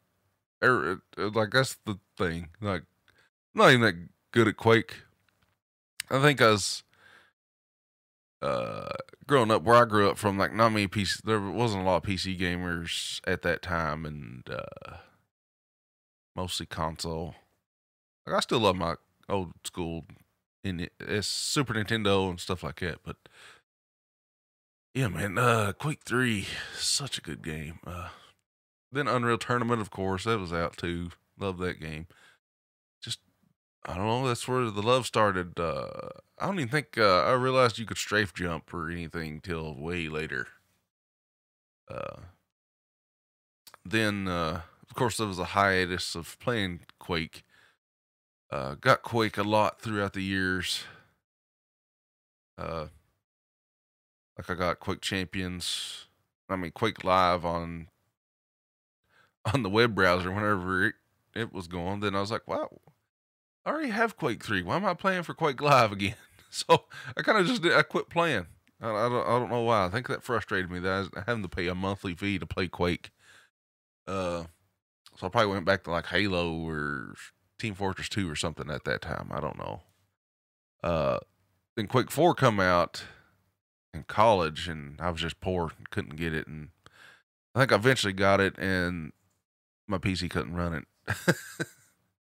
er, 0.64 1.02
er, 1.18 1.30
like 1.30 1.52
that's 1.52 1.78
the 1.86 2.00
thing. 2.18 2.50
Like, 2.62 2.84
not 3.54 3.70
even 3.70 3.82
that 3.82 3.96
good 4.32 4.48
at 4.48 4.58
Quake. 4.58 5.04
I 6.10 6.22
think 6.22 6.42
I 6.42 6.50
was 6.52 6.84
uh 8.42 8.90
growing 9.28 9.52
up 9.52 9.64
where 9.64 9.76
I 9.82 9.86
grew 9.86 10.10
up 10.10 10.18
from, 10.18 10.38
like 10.38 10.54
not 10.54 10.70
many 10.70 10.88
PC. 10.88 11.22
There 11.24 11.40
wasn't 11.40 11.84
a 11.84 11.86
lot 11.86 11.98
of 11.98 12.04
PC 12.04 12.40
gamers 12.40 13.20
at 13.26 13.42
that 13.44 13.62
time, 13.62 14.06
and 14.06 14.44
uh 14.50 14.98
mostly 16.36 16.66
console. 16.66 17.36
Like 18.26 18.36
I 18.36 18.40
still 18.42 18.60
love 18.60 18.76
my 18.76 18.96
old 19.30 19.54
school 19.64 20.06
in 20.64 20.90
it's 21.00 21.28
Super 21.28 21.74
Nintendo 21.74 22.30
and 22.30 22.40
stuff 22.40 22.64
like 22.64 22.80
that, 22.82 23.00
but 23.04 23.18
yeah, 24.94 25.08
man, 25.08 25.38
uh 25.38 25.74
Quake 25.78 26.04
3, 26.06 26.46
such 26.76 27.18
a 27.18 27.22
good 27.22 27.44
game. 27.44 27.80
Uh 27.86 28.10
then 28.92 29.08
Unreal 29.08 29.38
Tournament, 29.38 29.82
of 29.82 29.92
course, 29.92 30.24
that 30.24 30.40
was 30.40 30.54
out 30.54 30.78
too. 30.78 31.10
Love 31.38 31.58
that 31.58 31.80
game. 31.82 32.08
I 33.86 33.96
don't 33.96 34.06
know, 34.06 34.28
that's 34.28 34.48
where 34.48 34.70
the 34.70 34.82
love 34.82 35.06
started. 35.06 35.60
Uh 35.60 36.10
I 36.38 36.48
don't 36.48 36.60
even 36.60 36.70
think 36.70 36.98
uh, 36.98 37.24
I 37.24 37.32
realized 37.34 37.78
you 37.80 37.86
could 37.86 37.98
strafe 37.98 38.34
jump 38.34 38.74
or 38.74 38.90
anything 38.92 39.40
till 39.42 39.74
way 39.74 40.10
later. 40.10 40.48
Uh 41.88 42.18
then 43.86 44.28
uh 44.28 44.62
of 44.88 44.96
course, 44.96 45.18
there 45.18 45.28
was 45.28 45.40
a 45.40 45.46
hiatus 45.46 46.14
of 46.16 46.38
playing 46.40 46.82
Quake. 47.00 47.44
Uh, 48.52 48.76
got 48.76 49.02
Quake 49.04 49.38
a 49.38 49.44
lot 49.44 49.82
throughout 49.82 50.14
the 50.14 50.22
years. 50.24 50.84
Uh, 52.58 52.88
like 54.38 54.50
I 54.50 54.54
got 54.56 54.80
Quake 54.80 55.02
Champions. 55.02 56.08
I 56.50 56.56
mean 56.56 56.72
Quake 56.72 57.04
Live 57.04 57.44
on 57.46 57.88
on 59.54 59.64
the 59.64 59.70
web 59.70 59.96
browser 59.96 60.32
whenever 60.32 60.88
it, 60.88 60.96
it 61.36 61.54
was 61.54 61.68
going. 61.68 62.00
Then 62.00 62.16
I 62.16 62.22
was 62.22 62.32
like, 62.32 62.48
wow, 62.48 62.70
I 63.66 63.72
already 63.72 63.90
have 63.90 64.18
Quake 64.18 64.44
Three. 64.44 64.62
Why 64.62 64.76
am 64.76 64.86
I 64.86 64.94
playing 64.94 65.24
for 65.24 65.34
Quake 65.34 65.62
Live 65.62 65.92
again? 65.92 66.16
So 66.52 66.86
I 67.18 67.22
kind 67.22 67.38
of 67.38 67.48
just 67.48 67.64
did, 67.64 67.74
I 67.74 67.82
quit 67.82 68.08
playing. 68.08 68.46
I, 68.80 68.88
I, 68.88 69.10
don't 69.10 69.28
I 69.28 69.40
don't 69.40 69.50
know 69.50 69.64
why. 69.64 69.84
I 69.84 69.90
think 69.90 70.08
that 70.08 70.24
frustrated 70.24 70.72
me 70.72 70.80
that 70.80 70.90
I 70.90 71.00
was 71.00 71.10
having 71.26 71.44
to 71.44 71.50
pay 71.50 71.68
a 71.68 71.76
monthly 71.76 72.16
fee 72.16 72.40
to 72.40 72.46
play 72.46 72.70
Quake. 72.70 73.12
Uh, 74.08 74.46
so 75.18 75.28
I 75.28 75.30
probably 75.30 75.52
went 75.52 75.66
back 75.66 75.84
to 75.84 75.92
like 75.92 76.06
Halo 76.06 76.54
or 76.66 77.16
Team 77.60 77.74
Fortress 77.74 78.08
2 78.08 78.30
or 78.30 78.38
something 78.38 78.70
at 78.70 78.86
that 78.86 79.02
time. 79.02 79.32
I 79.34 79.42
don't 79.42 79.58
know. 79.58 79.82
Uh, 80.82 81.20
then 81.76 81.88
Quake 81.88 82.12
4 82.12 82.34
come 82.36 82.62
out 82.62 83.04
in 83.94 84.04
college 84.04 84.68
and 84.68 85.00
I 85.02 85.10
was 85.10 85.22
just 85.22 85.42
poor 85.42 85.72
and 85.78 85.90
couldn't 85.90 86.16
get 86.16 86.34
it. 86.34 86.48
And 86.48 86.70
I 87.54 87.60
think 87.60 87.72
I 87.72 87.76
eventually 87.76 88.14
got 88.14 88.40
it 88.40 88.58
and 88.58 89.12
my 89.88 89.98
PC 89.98 90.30
couldn't 90.30 90.56
run 90.56 90.74
it 90.74 90.86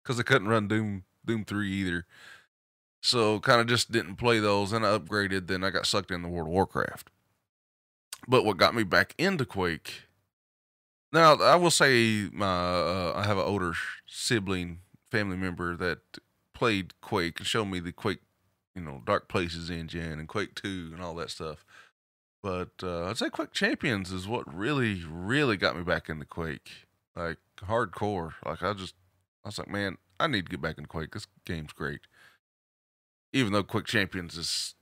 because 0.03 0.19
I 0.19 0.23
couldn't 0.23 0.47
run 0.47 0.67
Doom, 0.67 1.03
Doom 1.25 1.45
3 1.45 1.71
either. 1.71 2.05
So 3.01 3.39
kind 3.41 3.59
of 3.59 3.67
just 3.67 3.91
didn't 3.91 4.15
play 4.15 4.39
those. 4.39 4.71
Then 4.71 4.85
I 4.85 4.97
upgraded. 4.97 5.47
Then 5.47 5.63
I 5.63 5.69
got 5.69 5.85
sucked 5.85 6.11
into 6.11 6.29
World 6.29 6.47
of 6.47 6.53
Warcraft. 6.53 7.09
But 8.27 8.45
what 8.45 8.57
got 8.57 8.73
me 8.73 8.83
back 8.83 9.13
into 9.17 9.45
Quake? 9.45 10.03
Now 11.11 11.35
I 11.35 11.55
will 11.57 11.69
say 11.69 12.29
my 12.31 12.45
uh, 12.45 13.13
I 13.15 13.23
have 13.25 13.37
an 13.37 13.43
older 13.43 13.73
sibling, 14.07 14.79
family 15.11 15.37
member 15.37 15.75
that 15.75 15.99
played 16.53 16.99
Quake 17.01 17.39
and 17.39 17.47
showed 17.47 17.65
me 17.65 17.79
the 17.79 17.91
Quake, 17.91 18.21
you 18.73 18.81
know, 18.81 19.01
Dark 19.05 19.27
Places 19.27 19.69
engine 19.69 20.19
and 20.19 20.27
Quake 20.27 20.55
Two 20.55 20.91
and 20.93 21.03
all 21.03 21.13
that 21.15 21.29
stuff. 21.29 21.65
But 22.41 22.71
uh, 22.81 23.05
I'd 23.05 23.17
say 23.17 23.29
Quake 23.29 23.51
Champions 23.51 24.11
is 24.11 24.27
what 24.27 24.53
really, 24.53 25.03
really 25.09 25.55
got 25.55 25.77
me 25.77 25.83
back 25.83 26.09
into 26.09 26.25
Quake, 26.25 26.69
like 27.15 27.37
hardcore. 27.57 28.33
Like 28.45 28.63
I 28.63 28.73
just, 28.73 28.95
I 29.45 29.49
was 29.49 29.57
like, 29.57 29.69
man, 29.69 29.97
I 30.19 30.27
need 30.27 30.45
to 30.45 30.51
get 30.51 30.61
back 30.61 30.77
into 30.77 30.87
Quake. 30.87 31.11
This 31.11 31.27
game's 31.45 31.73
great 31.73 32.01
even 33.33 33.51
though 33.51 33.63
Quake 33.63 33.85
Champions 33.85 34.37
is 34.37 34.75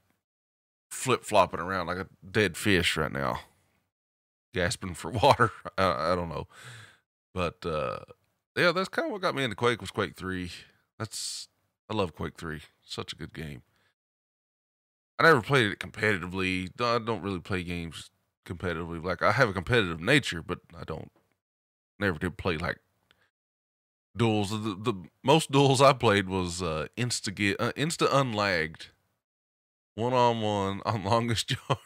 flip 0.90 1.24
flopping 1.24 1.62
around 1.62 1.88
like 1.88 1.98
a 1.98 2.08
dead 2.30 2.58
fish 2.58 2.98
right 2.98 3.12
now, 3.12 3.40
gasping 4.54 4.94
for 4.94 5.10
water. 5.24 5.52
I, 5.78 6.12
I 6.12 6.16
don't 6.16 6.30
know, 6.30 6.48
but 7.34 7.66
uh, 7.66 8.00
yeah, 8.56 8.74
that's 8.74 8.90
kind 8.90 9.08
of 9.08 9.14
what 9.14 9.22
got 9.22 9.36
me 9.36 9.44
into 9.44 9.56
Quake 9.56 9.82
was 9.82 9.92
Quake 9.92 10.16
Three. 10.16 10.52
That's 11.00 11.48
I 11.90 11.96
love 11.96 12.14
Quake 12.14 12.38
Three. 12.38 12.62
Such 12.86 13.14
a 13.14 13.16
good 13.16 13.34
game. 13.34 13.64
I 15.18 15.24
never 15.24 15.42
played 15.42 15.72
it 15.72 15.80
competitively. 15.80 16.70
I 16.82 17.00
don't 17.00 17.22
really 17.22 17.40
play 17.40 17.64
games 17.64 18.12
competitively. 18.46 19.04
Like 19.04 19.22
I 19.22 19.32
have 19.32 19.50
a 19.50 19.54
competitive 19.54 20.02
nature, 20.02 20.44
but 20.44 20.60
I 20.78 20.84
don't. 20.84 21.12
Never 22.00 22.18
did 22.18 22.38
play 22.38 22.58
like 22.58 22.80
duels. 24.16 24.52
The, 24.52 24.76
the 24.80 24.94
most 25.24 25.52
duels 25.52 25.82
I 25.82 25.94
played 25.94 26.30
was 26.30 26.62
uh, 26.62 26.88
insta 26.98 27.34
get 27.34 27.60
uh, 27.60 27.72
insta 27.74 28.08
unlagged, 28.12 28.88
one 29.96 30.14
on 30.14 30.42
one 30.42 30.82
on 30.86 31.04
longest 31.04 31.52
yard. 31.52 31.80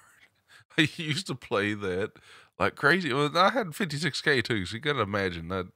I 0.78 0.90
used 0.98 1.28
to 1.28 1.36
play 1.36 1.74
that 1.74 2.12
like 2.60 2.76
crazy. 2.76 3.12
I 3.14 3.50
had 3.50 3.68
56k 3.68 4.44
too, 4.44 4.66
so 4.66 4.76
you 4.76 4.82
gotta 4.82 5.02
imagine 5.02 5.48
that 5.50 5.68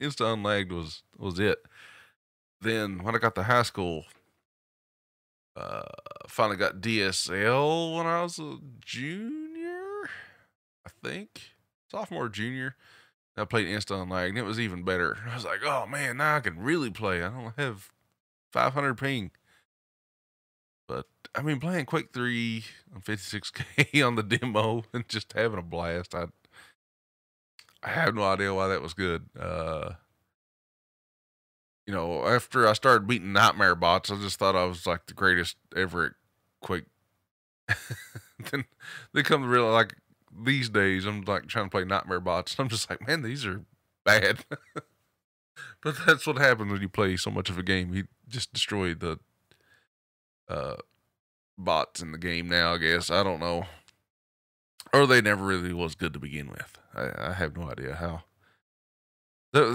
insta 0.00 0.32
unlagged 0.32 0.72
was 0.72 1.02
was 1.16 1.38
it. 1.38 1.58
Then 2.60 3.02
when 3.02 3.14
I 3.14 3.18
got 3.18 3.34
to 3.34 3.42
high 3.42 3.62
school, 3.62 4.04
uh, 5.56 5.82
finally 6.28 6.56
got 6.56 6.80
DSL 6.80 7.96
when 7.96 8.06
I 8.06 8.22
was 8.22 8.38
a 8.38 8.58
junior, 8.80 10.08
I 10.86 10.90
think 11.02 11.56
sophomore 11.90 12.28
junior. 12.28 12.76
I 13.36 13.44
played 13.44 13.66
Insta 13.66 14.02
Unlagged, 14.02 14.30
and 14.30 14.38
it 14.38 14.48
was 14.48 14.58
even 14.58 14.82
better. 14.82 15.18
I 15.30 15.34
was 15.34 15.44
like, 15.44 15.60
oh 15.64 15.86
man, 15.86 16.18
now 16.18 16.36
I 16.36 16.40
can 16.40 16.58
really 16.58 16.90
play. 16.90 17.22
I 17.22 17.28
don't 17.28 17.52
have 17.58 17.90
500 18.52 18.94
ping. 18.94 19.30
But 20.88 21.06
I 21.34 21.42
mean, 21.42 21.60
playing 21.60 21.86
Quake 21.86 22.12
3 22.12 22.64
on 22.94 23.02
56K 23.02 24.06
on 24.06 24.14
the 24.14 24.22
demo 24.22 24.84
and 24.92 25.08
just 25.08 25.32
having 25.34 25.58
a 25.58 25.62
blast. 25.62 26.14
I 26.14 26.26
I 27.82 27.90
have 27.90 28.14
no 28.14 28.24
idea 28.24 28.54
why 28.54 28.68
that 28.68 28.82
was 28.82 28.94
good. 28.94 29.26
Uh, 29.38 29.92
you 31.86 31.94
know, 31.94 32.26
after 32.26 32.66
I 32.66 32.72
started 32.72 33.06
beating 33.06 33.32
nightmare 33.32 33.76
bots, 33.76 34.10
I 34.10 34.16
just 34.16 34.38
thought 34.38 34.56
I 34.56 34.64
was 34.64 34.86
like 34.86 35.06
the 35.06 35.14
greatest 35.14 35.56
ever 35.76 36.06
at 36.06 36.12
Quake. 36.60 36.86
then 38.50 38.64
they 39.12 39.22
come 39.22 39.42
to 39.42 39.48
realize, 39.48 39.72
like, 39.72 39.94
these 40.44 40.68
days 40.68 41.06
I'm 41.06 41.22
like 41.22 41.46
trying 41.46 41.66
to 41.66 41.70
play 41.70 41.84
Nightmare 41.84 42.20
Bots. 42.20 42.56
I'm 42.58 42.68
just 42.68 42.88
like, 42.90 43.06
man, 43.06 43.22
these 43.22 43.46
are 43.46 43.62
bad. 44.04 44.44
but 45.82 45.96
that's 46.06 46.26
what 46.26 46.38
happens 46.38 46.72
when 46.72 46.80
you 46.80 46.88
play 46.88 47.16
so 47.16 47.30
much 47.30 47.50
of 47.50 47.58
a 47.58 47.62
game. 47.62 47.94
You 47.94 48.06
just 48.28 48.52
destroy 48.52 48.94
the 48.94 49.18
uh, 50.48 50.76
bots 51.58 52.00
in 52.00 52.12
the 52.12 52.18
game 52.18 52.48
now. 52.48 52.74
I 52.74 52.78
guess 52.78 53.10
I 53.10 53.22
don't 53.22 53.40
know, 53.40 53.66
or 54.92 55.06
they 55.06 55.20
never 55.20 55.44
really 55.44 55.72
was 55.72 55.94
good 55.94 56.12
to 56.12 56.18
begin 56.18 56.48
with. 56.48 56.78
I, 56.94 57.30
I 57.30 57.32
have 57.34 57.56
no 57.56 57.70
idea 57.70 57.96
how. 57.96 58.22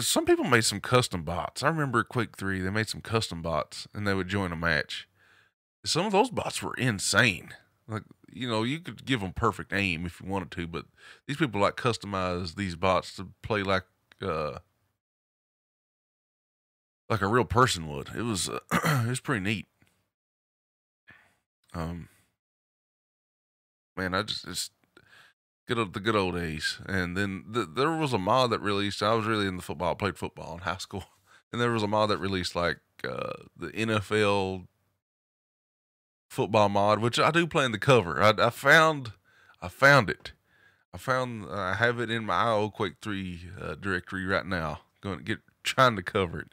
Some 0.02 0.26
people 0.26 0.46
made 0.46 0.66
some 0.66 0.80
custom 0.80 1.24
bots. 1.24 1.64
I 1.64 1.68
remember 1.68 2.04
Quake 2.04 2.38
Three. 2.38 2.62
They 2.62 2.70
made 2.70 2.90
some 2.90 3.02
custom 3.02 3.42
bots, 3.42 3.88
and 3.94 4.08
they 4.08 4.14
would 4.14 4.28
join 4.28 4.52
a 4.52 4.56
match. 4.56 5.08
Some 5.84 6.06
of 6.06 6.12
those 6.12 6.30
bots 6.30 6.62
were 6.62 6.76
insane. 6.76 7.50
Like 7.92 8.04
you 8.32 8.48
know, 8.48 8.64
you 8.64 8.80
could 8.80 9.06
give 9.06 9.20
them 9.20 9.34
perfect 9.34 9.74
aim 9.74 10.06
if 10.06 10.22
you 10.22 10.30
wanted 10.30 10.50
to, 10.52 10.66
but 10.66 10.86
these 11.28 11.38
people 11.38 11.60
like 11.60 11.76
customize 11.76 12.56
these 12.56 12.76
bots 12.76 13.14
to 13.18 13.28
play 13.44 13.64
like 13.64 13.84
uh 14.22 14.60
like 17.10 17.22
a 17.22 17.28
real 17.28 17.44
person 17.44 17.90
would. 17.90 18.10
It 18.16 18.22
was 18.22 18.48
uh, 18.48 18.60
it 19.06 19.10
was 19.10 19.20
pretty 19.20 19.44
neat. 19.44 19.68
Um, 21.74 22.08
man, 23.98 24.14
I 24.14 24.24
just 24.24 24.48
it's 24.48 24.70
good 25.68 25.78
old, 25.78 25.94
the 25.94 26.00
good 26.00 26.16
old 26.16 26.36
days. 26.36 26.80
And 26.86 27.18
then 27.18 27.44
the, 27.50 27.66
there 27.66 27.92
was 27.92 28.14
a 28.14 28.18
mod 28.18 28.52
that 28.52 28.62
released. 28.62 29.04
I 29.04 29.14
was 29.14 29.26
really 29.26 29.48
in 29.48 29.58
the 29.58 29.62
football. 29.62 29.92
I 29.92 29.96
played 29.96 30.18
football 30.18 30.54
in 30.54 30.60
high 30.60 30.78
school, 30.80 31.04
and 31.52 31.60
there 31.60 31.72
was 31.72 31.84
a 31.84 31.88
mod 31.88 32.10
that 32.10 32.20
released 32.20 32.56
like 32.56 32.80
uh, 33.04 33.34
the 33.58 33.68
NFL 33.72 34.68
football 36.32 36.70
mod, 36.70 37.00
which 37.00 37.20
I 37.20 37.30
do 37.30 37.46
play 37.46 37.66
in 37.66 37.74
the 37.74 37.78
cover. 37.78 38.24
I, 38.24 38.34
I 38.38 38.50
found, 38.50 39.12
I 39.62 39.68
found 39.68 40.10
it. 40.10 40.32
I 40.94 40.98
found 40.98 41.46
I 41.52 41.76
have 41.76 42.00
it 42.00 42.10
in 42.10 42.26
my 42.26 42.36
IO 42.36 42.70
Quake 42.70 42.96
Three 43.02 43.42
uh, 43.62 43.76
directory 43.76 44.26
right 44.26 44.46
now. 44.46 44.80
Going 45.02 45.18
to 45.18 45.24
get 45.24 45.40
trying 45.64 45.98
to 45.98 46.04
cover 46.04 46.40
it. 46.40 46.48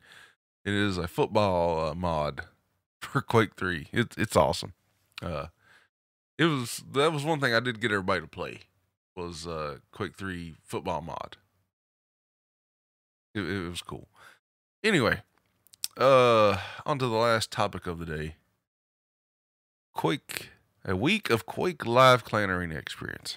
It 0.65 0.75
is 0.75 0.99
a 0.99 1.07
football 1.07 1.91
uh, 1.91 1.95
mod 1.95 2.43
for 3.01 3.21
Quake 3.21 3.55
Three. 3.57 3.87
It's 3.93 4.17
it's 4.17 4.37
awesome. 4.37 4.75
Uh, 5.23 5.47
it 6.37 6.45
was 6.45 6.83
that 6.93 7.13
was 7.13 7.25
one 7.25 7.41
thing 7.41 7.55
I 7.55 7.61
did 7.61 7.81
get 7.81 7.93
everybody 7.93 8.21
to 8.21 8.27
play 8.27 8.61
was 9.17 9.47
uh, 9.47 9.79
Quake 9.93 10.17
Three 10.17 10.57
football 10.65 11.03
mod. 11.03 11.37
It, 13.35 13.43
it 13.43 13.69
was 13.69 13.83
cool. 13.83 14.09
Anyway, 14.83 15.23
uh, 15.97 16.59
on 16.85 16.99
to 16.99 17.07
the 17.07 17.17
last 17.17 17.53
topic 17.53 17.87
of 17.87 17.99
the 17.99 18.07
day. 18.07 18.35
Quake, 19.99 20.51
a 20.85 20.95
week 20.95 21.29
of 21.29 21.45
Quake 21.45 21.85
Live 21.85 22.23
Clan 22.23 22.51
Arena 22.51 22.77
experience. 22.77 23.37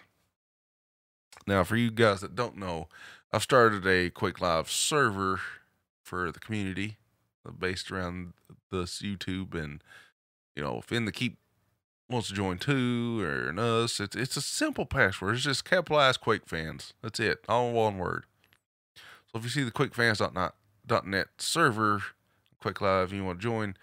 Now, 1.48 1.64
for 1.64 1.76
you 1.76 1.90
guys 1.90 2.22
that 2.22 2.36
don't 2.36 2.56
know, 2.56 2.88
I've 3.34 3.42
started 3.42 3.88
a 3.88 4.12
Quake 4.12 4.40
Live 4.40 4.70
server 4.70 5.42
for 6.04 6.32
the 6.32 6.40
community 6.40 6.98
uh, 7.44 7.50
based 7.50 7.90
around 7.90 8.34
this 8.72 9.02
YouTube. 9.02 9.56
And, 9.56 9.84
you 10.56 10.62
know, 10.62 10.78
if 10.78 10.92
In 10.92 11.06
the 11.06 11.12
Keep 11.12 11.40
wants 12.08 12.28
to 12.28 12.36
join 12.36 12.60
too 12.60 13.24
or 13.24 13.60
us, 13.60 14.00
it's, 14.00 14.16
it's 14.16 14.38
a 14.38 14.42
simple 14.42 14.86
password. 14.86 15.34
It's 15.34 15.44
just 15.44 15.66
capitalized 15.66 16.22
Quake 16.22 16.46
fans. 16.46 16.94
That's 17.02 17.20
it, 17.20 17.44
all 17.50 17.72
one 17.72 17.98
word. 17.98 18.26
So 18.96 19.40
if 19.40 19.44
you 19.44 19.50
see 19.50 19.64
the 19.64 19.72
QuakeFans.net 19.72 21.28
server, 21.40 22.04
Quake 22.62 22.82
Live, 22.82 23.12
you 23.12 23.26
want 23.26 23.40
to 23.40 23.44
join, 23.44 23.76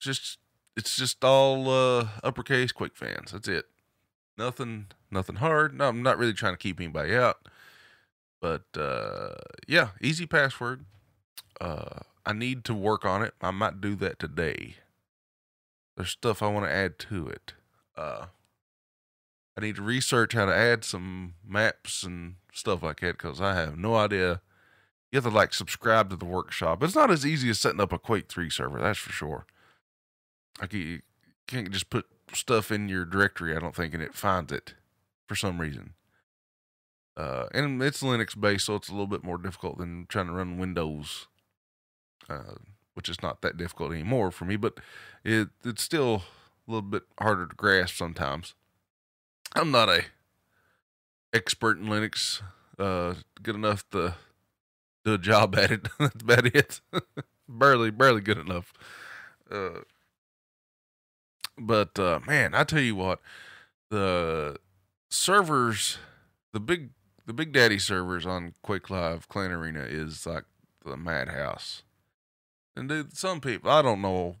just 0.00 0.38
it's 0.76 0.96
just 0.96 1.24
all 1.24 1.70
uh, 1.70 2.08
uppercase 2.22 2.72
Quake 2.72 2.96
fans. 2.96 3.32
That's 3.32 3.48
it. 3.48 3.66
Nothing, 4.36 4.86
nothing 5.10 5.36
hard. 5.36 5.74
No, 5.74 5.88
I'm 5.88 6.02
not 6.02 6.18
really 6.18 6.32
trying 6.32 6.54
to 6.54 6.58
keep 6.58 6.80
anybody 6.80 7.14
out. 7.14 7.36
But 8.40 8.64
uh, 8.76 9.34
yeah, 9.66 9.90
easy 10.00 10.26
password. 10.26 10.84
Uh, 11.60 12.00
I 12.26 12.32
need 12.32 12.64
to 12.64 12.74
work 12.74 13.04
on 13.04 13.22
it. 13.22 13.34
I 13.40 13.50
might 13.50 13.80
do 13.80 13.94
that 13.96 14.18
today. 14.18 14.76
There's 15.96 16.10
stuff 16.10 16.42
I 16.42 16.48
want 16.48 16.66
to 16.66 16.72
add 16.72 16.98
to 17.10 17.28
it. 17.28 17.54
Uh, 17.96 18.26
I 19.56 19.60
need 19.60 19.76
to 19.76 19.82
research 19.82 20.32
how 20.32 20.46
to 20.46 20.54
add 20.54 20.84
some 20.84 21.34
maps 21.46 22.02
and 22.02 22.34
stuff 22.52 22.82
like 22.82 23.00
that 23.00 23.18
because 23.18 23.40
I 23.40 23.54
have 23.54 23.78
no 23.78 23.94
idea. 23.94 24.40
You 25.12 25.18
have 25.18 25.24
to 25.24 25.30
like 25.30 25.54
subscribe 25.54 26.10
to 26.10 26.16
the 26.16 26.24
workshop. 26.24 26.82
It's 26.82 26.96
not 26.96 27.10
as 27.10 27.24
easy 27.24 27.48
as 27.50 27.60
setting 27.60 27.80
up 27.80 27.92
a 27.92 27.98
Quake 27.98 28.28
3 28.28 28.50
server, 28.50 28.80
that's 28.80 28.98
for 28.98 29.12
sure. 29.12 29.46
Like 30.60 30.72
you 30.72 31.00
can't 31.46 31.70
just 31.70 31.90
put 31.90 32.06
stuff 32.32 32.70
in 32.70 32.88
your 32.88 33.04
directory, 33.04 33.56
I 33.56 33.60
don't 33.60 33.74
think, 33.74 33.94
and 33.94 34.02
it 34.02 34.14
finds 34.14 34.52
it 34.52 34.74
for 35.26 35.34
some 35.34 35.60
reason. 35.60 35.94
Uh, 37.16 37.46
and 37.52 37.80
it's 37.82 38.02
Linux 38.02 38.38
based, 38.38 38.66
so 38.66 38.74
it's 38.74 38.88
a 38.88 38.92
little 38.92 39.06
bit 39.06 39.22
more 39.22 39.38
difficult 39.38 39.78
than 39.78 40.06
trying 40.08 40.26
to 40.26 40.32
run 40.32 40.58
Windows, 40.58 41.28
uh, 42.28 42.54
which 42.94 43.08
is 43.08 43.22
not 43.22 43.40
that 43.42 43.56
difficult 43.56 43.92
anymore 43.92 44.30
for 44.30 44.44
me, 44.44 44.56
but 44.56 44.78
it 45.22 45.48
it's 45.64 45.82
still 45.82 46.22
a 46.66 46.70
little 46.70 46.82
bit 46.82 47.04
harder 47.20 47.46
to 47.46 47.54
grasp 47.54 47.96
sometimes. 47.96 48.54
I'm 49.54 49.70
not 49.70 49.88
a 49.88 50.06
expert 51.32 51.78
in 51.78 51.86
Linux, 51.86 52.42
uh, 52.78 53.14
good 53.42 53.54
enough 53.54 53.88
to 53.90 54.16
do 55.04 55.14
a 55.14 55.18
job 55.18 55.54
at 55.56 55.70
it. 55.70 55.88
That's 55.98 56.22
about 56.22 56.46
it. 56.46 56.80
barely, 57.48 57.90
barely 57.90 58.20
good 58.22 58.38
enough. 58.38 58.72
Uh, 59.48 59.80
but 61.58 61.98
uh, 61.98 62.20
man, 62.26 62.54
I 62.54 62.64
tell 62.64 62.80
you 62.80 62.96
what, 62.96 63.20
the 63.90 64.56
servers, 65.10 65.98
the 66.52 66.60
big 66.60 66.90
the 67.26 67.32
Big 67.32 67.52
Daddy 67.52 67.78
servers 67.78 68.26
on 68.26 68.54
Quake 68.62 68.90
Live 68.90 69.28
Clan 69.28 69.50
Arena 69.50 69.80
is 69.80 70.26
like 70.26 70.44
the 70.84 70.96
madhouse. 70.96 71.82
And 72.76 72.88
dude, 72.88 73.16
some 73.16 73.40
people 73.40 73.70
I 73.70 73.82
don't 73.82 74.02
know. 74.02 74.36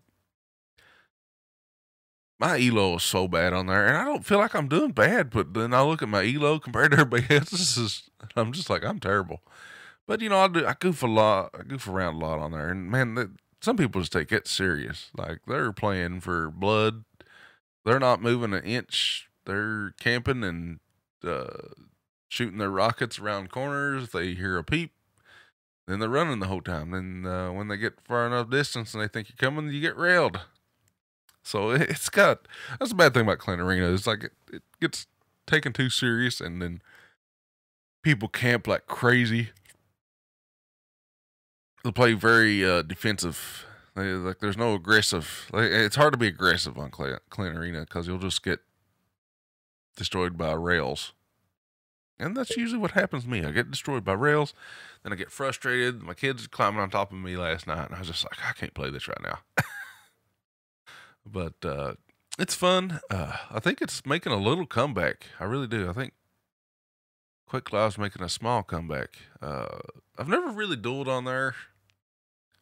my 2.38 2.58
elo 2.60 2.96
is 2.96 3.02
so 3.02 3.28
bad 3.28 3.52
on 3.52 3.66
there, 3.66 3.86
and 3.86 3.96
I 3.96 4.04
don't 4.04 4.24
feel 4.24 4.38
like 4.38 4.54
I'm 4.54 4.68
doing 4.68 4.92
bad. 4.92 5.30
But 5.30 5.54
then 5.54 5.72
I 5.72 5.82
look 5.82 6.02
at 6.02 6.08
my 6.08 6.24
elo 6.24 6.58
compared 6.58 6.92
to 6.92 6.98
everybody 6.98 7.34
else's, 7.36 8.10
I'm 8.36 8.52
just 8.52 8.68
like 8.70 8.84
I'm 8.84 9.00
terrible. 9.00 9.40
But 10.06 10.20
you 10.20 10.28
know, 10.28 10.40
I 10.40 10.48
do 10.48 10.66
I 10.66 10.74
goof 10.78 11.02
a 11.02 11.06
lot, 11.06 11.50
I 11.58 11.62
goof 11.62 11.88
around 11.88 12.16
a 12.16 12.18
lot 12.18 12.38
on 12.40 12.52
there, 12.52 12.68
and 12.68 12.90
man, 12.90 13.36
some 13.64 13.76
people 13.76 14.00
just 14.00 14.12
take 14.12 14.30
it 14.30 14.46
serious. 14.46 15.10
Like 15.16 15.40
they're 15.46 15.72
playing 15.72 16.20
for 16.20 16.50
blood. 16.50 17.04
They're 17.84 17.98
not 17.98 18.22
moving 18.22 18.52
an 18.54 18.64
inch. 18.64 19.28
They're 19.46 19.94
camping 20.00 20.42
and 20.44 20.80
uh, 21.26 21.68
shooting 22.28 22.58
their 22.58 22.70
rockets 22.70 23.18
around 23.18 23.50
corners. 23.50 24.10
They 24.10 24.34
hear 24.34 24.56
a 24.58 24.64
peep, 24.64 24.92
then 25.86 25.98
they're 25.98 26.08
running 26.08 26.40
the 26.40 26.46
whole 26.46 26.62
time. 26.62 26.90
Then 26.90 27.26
uh, 27.30 27.52
when 27.52 27.68
they 27.68 27.76
get 27.76 28.00
far 28.06 28.26
enough 28.26 28.50
distance 28.50 28.94
and 28.94 29.02
they 29.02 29.08
think 29.08 29.28
you're 29.28 29.50
coming, 29.50 29.72
you 29.72 29.80
get 29.80 29.96
railed. 29.96 30.40
So 31.42 31.70
it's 31.72 32.08
got 32.08 32.46
that's 32.78 32.92
a 32.92 32.96
bad 32.96 33.14
thing 33.14 33.22
about 33.22 33.38
Clan 33.38 33.60
Arena. 33.60 33.92
It's 33.92 34.06
like 34.06 34.24
it, 34.24 34.32
it 34.52 34.62
gets 34.80 35.06
taken 35.46 35.72
too 35.72 35.90
serious, 35.90 36.40
and 36.40 36.60
then 36.60 36.82
people 38.02 38.28
camp 38.28 38.66
like 38.66 38.86
crazy. 38.86 39.50
They 41.84 41.92
play 41.92 42.14
very 42.14 42.64
uh, 42.64 42.82
defensive. 42.82 43.66
They, 43.94 44.12
like 44.12 44.40
there's 44.40 44.56
no 44.56 44.74
aggressive. 44.74 45.48
Like, 45.52 45.70
it's 45.70 45.96
hard 45.96 46.14
to 46.14 46.18
be 46.18 46.26
aggressive 46.26 46.78
on 46.78 46.90
Clan, 46.90 47.56
Arena 47.56 47.80
because 47.80 48.08
you'll 48.08 48.18
just 48.18 48.42
get 48.42 48.60
destroyed 49.94 50.36
by 50.36 50.52
rails. 50.52 51.12
And 52.18 52.36
that's 52.36 52.56
usually 52.56 52.80
what 52.80 52.92
happens 52.92 53.24
to 53.24 53.30
me. 53.30 53.44
I 53.44 53.50
get 53.50 53.70
destroyed 53.70 54.04
by 54.04 54.14
rails, 54.14 54.54
then 55.02 55.12
I 55.12 55.16
get 55.16 55.30
frustrated. 55.30 56.02
My 56.02 56.14
kids 56.14 56.46
climbing 56.46 56.80
on 56.80 56.88
top 56.88 57.12
of 57.12 57.18
me 57.18 57.36
last 57.36 57.66
night, 57.66 57.86
and 57.86 57.94
I 57.94 57.98
was 57.98 58.08
just 58.08 58.24
like, 58.24 58.38
I 58.48 58.52
can't 58.52 58.72
play 58.72 58.88
this 58.88 59.08
right 59.08 59.22
now. 59.22 59.40
but 61.26 61.54
uh, 61.64 61.94
it's 62.38 62.54
fun. 62.54 63.00
Uh, 63.10 63.36
I 63.50 63.60
think 63.60 63.82
it's 63.82 64.06
making 64.06 64.32
a 64.32 64.36
little 64.36 64.64
comeback. 64.64 65.26
I 65.38 65.44
really 65.44 65.66
do. 65.66 65.90
I 65.90 65.92
think 65.92 66.14
Quake 67.46 67.72
Live's 67.72 67.98
making 67.98 68.22
a 68.22 68.28
small 68.28 68.62
comeback. 68.62 69.18
Uh, 69.42 69.78
I've 70.16 70.28
never 70.28 70.50
really 70.50 70.76
dueled 70.76 71.08
on 71.08 71.24
there. 71.24 71.54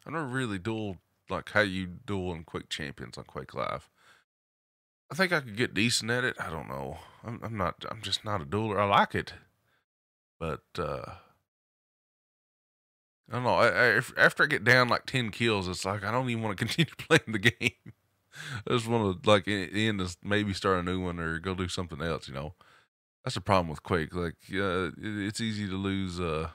I've 0.05 0.13
never 0.13 0.25
really 0.25 0.59
dueled 0.59 0.97
like 1.29 1.49
how 1.51 1.61
you 1.61 1.87
duel 2.05 2.33
in 2.33 2.43
Quake 2.43 2.69
Champions 2.69 3.17
on 3.17 3.23
Quake 3.23 3.53
Live. 3.53 3.89
I 5.11 5.15
think 5.15 5.31
I 5.31 5.41
could 5.41 5.55
get 5.55 5.73
decent 5.73 6.11
at 6.11 6.23
it. 6.23 6.35
I 6.39 6.49
don't 6.49 6.67
know. 6.67 6.97
I'm, 7.23 7.39
I'm 7.43 7.57
not. 7.57 7.85
I'm 7.89 8.01
just 8.01 8.25
not 8.25 8.41
a 8.41 8.45
dueler. 8.45 8.79
I 8.79 8.85
like 8.85 9.15
it, 9.15 9.33
but 10.39 10.63
uh, 10.77 11.15
I 13.29 13.33
don't 13.33 13.43
know. 13.43 13.55
I, 13.55 13.97
I, 13.97 14.01
after 14.17 14.43
I 14.43 14.47
get 14.47 14.63
down 14.63 14.89
like 14.89 15.05
ten 15.05 15.29
kills, 15.29 15.67
it's 15.67 15.85
like 15.85 16.03
I 16.03 16.11
don't 16.11 16.29
even 16.29 16.43
want 16.43 16.57
to 16.57 16.65
continue 16.65 16.91
playing 16.97 17.31
the 17.31 17.39
game. 17.39 17.93
I 18.67 18.73
just 18.73 18.87
want 18.87 19.23
to 19.23 19.29
like 19.29 19.47
end 19.47 19.99
this, 19.99 20.17
maybe 20.23 20.53
start 20.53 20.79
a 20.79 20.83
new 20.83 20.99
one 21.01 21.19
or 21.19 21.39
go 21.39 21.53
do 21.53 21.67
something 21.67 22.01
else. 22.01 22.27
You 22.27 22.33
know, 22.33 22.55
that's 23.23 23.35
the 23.35 23.41
problem 23.41 23.69
with 23.69 23.83
Quake. 23.83 24.13
Like, 24.15 24.35
uh, 24.53 24.87
it, 24.87 24.93
it's 24.97 25.41
easy 25.41 25.67
to 25.67 25.75
lose 25.75 26.19
uh 26.19 26.49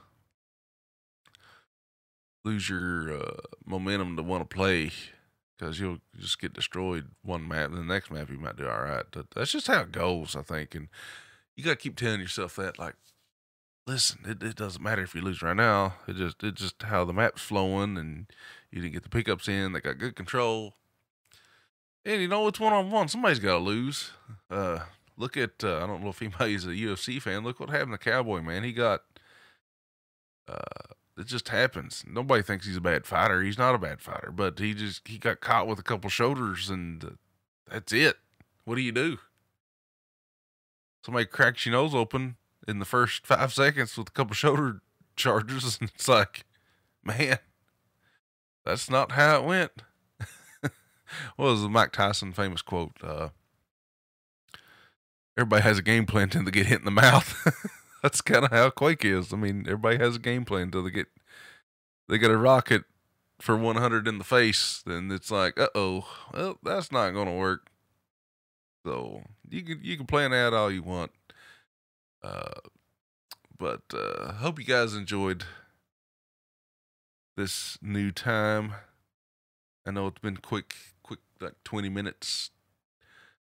lose 2.48 2.68
your 2.68 3.16
uh, 3.16 3.36
momentum 3.66 4.16
to 4.16 4.22
want 4.22 4.48
to 4.48 4.54
play 4.54 4.90
because 5.58 5.80
you'll 5.80 5.98
just 6.18 6.40
get 6.40 6.52
destroyed 6.52 7.08
one 7.22 7.46
map, 7.46 7.70
the 7.72 7.82
next 7.82 8.10
map 8.10 8.30
you 8.30 8.38
might 8.38 8.56
do 8.56 8.68
all 8.68 8.82
right. 8.82 9.04
But 9.10 9.26
that's 9.34 9.52
just 9.52 9.66
how 9.66 9.80
it 9.80 9.92
goes, 9.92 10.36
I 10.36 10.42
think. 10.42 10.74
And 10.74 10.88
you 11.56 11.64
got 11.64 11.70
to 11.70 11.76
keep 11.76 11.96
telling 11.96 12.20
yourself 12.20 12.56
that, 12.56 12.78
like, 12.78 12.94
listen, 13.86 14.20
it, 14.24 14.42
it 14.42 14.56
doesn't 14.56 14.82
matter 14.82 15.02
if 15.02 15.14
you 15.14 15.20
lose 15.20 15.42
right 15.42 15.56
now. 15.56 15.94
It 16.06 16.16
just 16.16 16.42
it's 16.42 16.60
just 16.60 16.82
how 16.82 17.04
the 17.04 17.12
map's 17.12 17.42
flowing, 17.42 17.98
and 17.98 18.26
you 18.70 18.80
didn't 18.80 18.94
get 18.94 19.02
the 19.02 19.08
pickups 19.08 19.48
in. 19.48 19.72
They 19.72 19.80
got 19.80 19.98
good 19.98 20.14
control, 20.14 20.74
and 22.04 22.22
you 22.22 22.28
know 22.28 22.46
it's 22.46 22.60
one 22.60 22.72
on 22.72 22.90
one. 22.90 23.08
Somebody's 23.08 23.40
got 23.40 23.58
to 23.58 23.64
lose. 23.64 24.12
Uh, 24.50 24.80
look 25.16 25.36
at 25.36 25.64
uh, 25.64 25.78
I 25.82 25.86
don't 25.86 26.02
know 26.02 26.10
if 26.10 26.22
anybody's 26.22 26.64
a 26.64 26.70
UFC 26.70 27.20
fan. 27.20 27.42
Look 27.42 27.58
what 27.58 27.70
happened 27.70 27.92
to 27.92 27.98
Cowboy 27.98 28.40
man. 28.40 28.62
He 28.62 28.72
got 28.72 29.02
uh, 30.46 30.94
it 31.18 31.26
just 31.26 31.48
happens. 31.48 32.04
Nobody 32.06 32.42
thinks 32.42 32.66
he's 32.66 32.76
a 32.76 32.80
bad 32.80 33.06
fighter. 33.06 33.42
He's 33.42 33.58
not 33.58 33.74
a 33.74 33.78
bad 33.78 34.00
fighter, 34.00 34.32
but 34.34 34.58
he 34.58 34.74
just 34.74 35.06
he 35.06 35.18
got 35.18 35.40
caught 35.40 35.66
with 35.66 35.78
a 35.78 35.82
couple 35.82 36.08
shoulders, 36.10 36.70
and 36.70 37.04
uh, 37.04 37.08
that's 37.70 37.92
it. 37.92 38.16
What 38.64 38.76
do 38.76 38.80
you 38.80 38.92
do? 38.92 39.18
Somebody 41.04 41.26
cracks 41.26 41.64
your 41.66 41.72
nose 41.72 41.94
open 41.94 42.36
in 42.66 42.78
the 42.78 42.84
first 42.84 43.26
five 43.26 43.52
seconds 43.52 43.96
with 43.96 44.08
a 44.08 44.12
couple 44.12 44.34
shoulder 44.34 44.80
charges, 45.16 45.78
and 45.80 45.90
it's 45.94 46.08
like, 46.08 46.44
man, 47.02 47.38
that's 48.64 48.90
not 48.90 49.12
how 49.12 49.38
it 49.38 49.44
went. 49.44 49.72
what 51.36 51.46
was 51.46 51.62
the 51.62 51.68
Mike 51.68 51.92
Tyson 51.92 52.32
famous 52.32 52.62
quote? 52.62 52.92
Uh, 53.02 53.30
Everybody 55.38 55.62
has 55.62 55.78
a 55.78 55.82
game 55.82 56.04
plan 56.04 56.30
to 56.30 56.42
get 56.50 56.66
hit 56.66 56.80
in 56.80 56.84
the 56.84 56.90
mouth. 56.90 57.32
that's 58.02 58.20
kind 58.20 58.44
of 58.44 58.50
how 58.50 58.70
Quake 58.70 59.04
is. 59.04 59.32
I 59.32 59.36
mean, 59.36 59.64
everybody 59.66 59.98
has 59.98 60.16
a 60.16 60.20
game 60.20 60.44
plan 60.44 60.62
until 60.62 60.84
they 60.84 60.90
get 60.90 61.08
they 62.08 62.18
get 62.18 62.30
a 62.30 62.36
rocket 62.36 62.84
for 63.40 63.56
100 63.56 64.08
in 64.08 64.18
the 64.18 64.24
face. 64.24 64.82
Then 64.86 65.10
it's 65.10 65.30
like, 65.30 65.58
uh 65.58 65.68
oh, 65.74 66.06
well, 66.32 66.58
that's 66.62 66.92
not 66.92 67.10
gonna 67.10 67.34
work. 67.34 67.70
So 68.86 69.22
you 69.48 69.62
can 69.62 69.80
you 69.82 69.96
can 69.96 70.06
plan 70.06 70.30
that 70.30 70.54
all 70.54 70.70
you 70.70 70.82
want. 70.82 71.12
Uh, 72.22 72.60
but 73.58 73.82
uh, 73.92 74.32
hope 74.34 74.58
you 74.58 74.64
guys 74.64 74.94
enjoyed 74.94 75.44
this 77.36 77.78
new 77.82 78.10
time. 78.10 78.74
I 79.86 79.90
know 79.90 80.08
it's 80.08 80.20
been 80.20 80.36
quick, 80.36 80.74
quick, 81.02 81.20
like 81.40 81.54
20 81.64 81.88
minutes. 81.88 82.50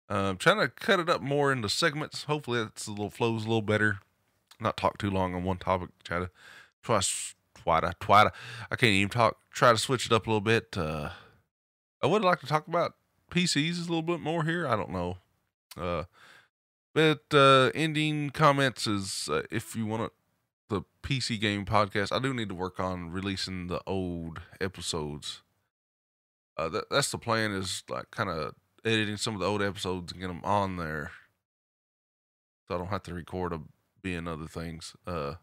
I'm 0.09 0.17
um, 0.17 0.37
trying 0.39 0.59
to 0.59 0.69
cut 0.69 0.99
it 0.99 1.09
up 1.09 1.21
more 1.21 1.53
into 1.53 1.69
segments. 1.69 2.25
Hopefully, 2.25 2.61
it's 2.61 2.87
a 2.87 2.91
little 2.91 3.11
flows 3.11 3.45
a 3.45 3.49
little 3.49 3.63
better 3.63 4.01
not 4.61 4.77
talk 4.77 4.99
too 4.99 5.11
long 5.11 5.35
on 5.35 5.45
one 5.45 5.59
topic. 5.59 5.91
Try 6.05 6.19
to 6.21 6.31
try 6.83 7.01
try 7.63 7.81
to 7.81 8.33
I 8.71 8.77
can't 8.77 8.93
even 8.93 9.09
talk. 9.09 9.37
Try 9.53 9.73
to 9.73 9.79
switch 9.79 10.07
it 10.07 10.13
up 10.13 10.27
a 10.27 10.31
little 10.31 10.41
bit. 10.41 10.77
Uh, 10.77 11.11
I 12.03 12.07
would 12.07 12.23
like 12.23 12.41
to 12.41 12.47
talk 12.47 12.67
about 12.67 12.95
PCs 13.31 13.79
a 13.79 13.83
little 13.83 14.03
bit 14.03 14.21
more 14.21 14.45
here. 14.45 14.67
I 14.67 14.77
don't 14.77 14.91
know. 14.91 15.19
Uh, 15.77 16.05
but 16.95 17.23
uh, 17.33 17.71
ending 17.75 18.31
comments 18.31 18.87
is 18.87 19.29
uh, 19.31 19.43
if 19.51 19.77
you 19.77 19.87
want 19.87 20.13
the 20.69 20.83
PC 21.03 21.41
game 21.41 21.65
podcast, 21.65 22.13
I 22.13 22.19
do 22.19 22.35
need 22.35 22.49
to 22.49 22.55
work 22.55 22.81
on 22.81 23.11
releasing 23.11 23.69
the 23.69 23.81
old 23.87 24.41
episodes. 24.61 25.43
Uh, 26.57 26.69
that, 26.69 26.91
that's 26.91 27.11
the 27.11 27.19
plan 27.19 27.53
is 27.53 27.85
like 27.89 28.11
kind 28.11 28.29
of 28.29 28.55
editing 28.85 29.17
some 29.17 29.35
of 29.35 29.41
the 29.41 29.47
old 29.47 29.63
episodes 29.63 30.13
and 30.13 30.21
get 30.21 30.29
them 30.29 30.43
on 30.45 30.77
there, 30.77 31.13
so 32.67 32.75
I 32.75 32.79
don't 32.79 32.89
have 32.89 33.03
to 33.05 33.15
record 33.15 33.53
a 33.53 33.61
being 34.03 34.27
other 34.29 34.47
things. 34.47 34.95
Uh, 35.07 35.35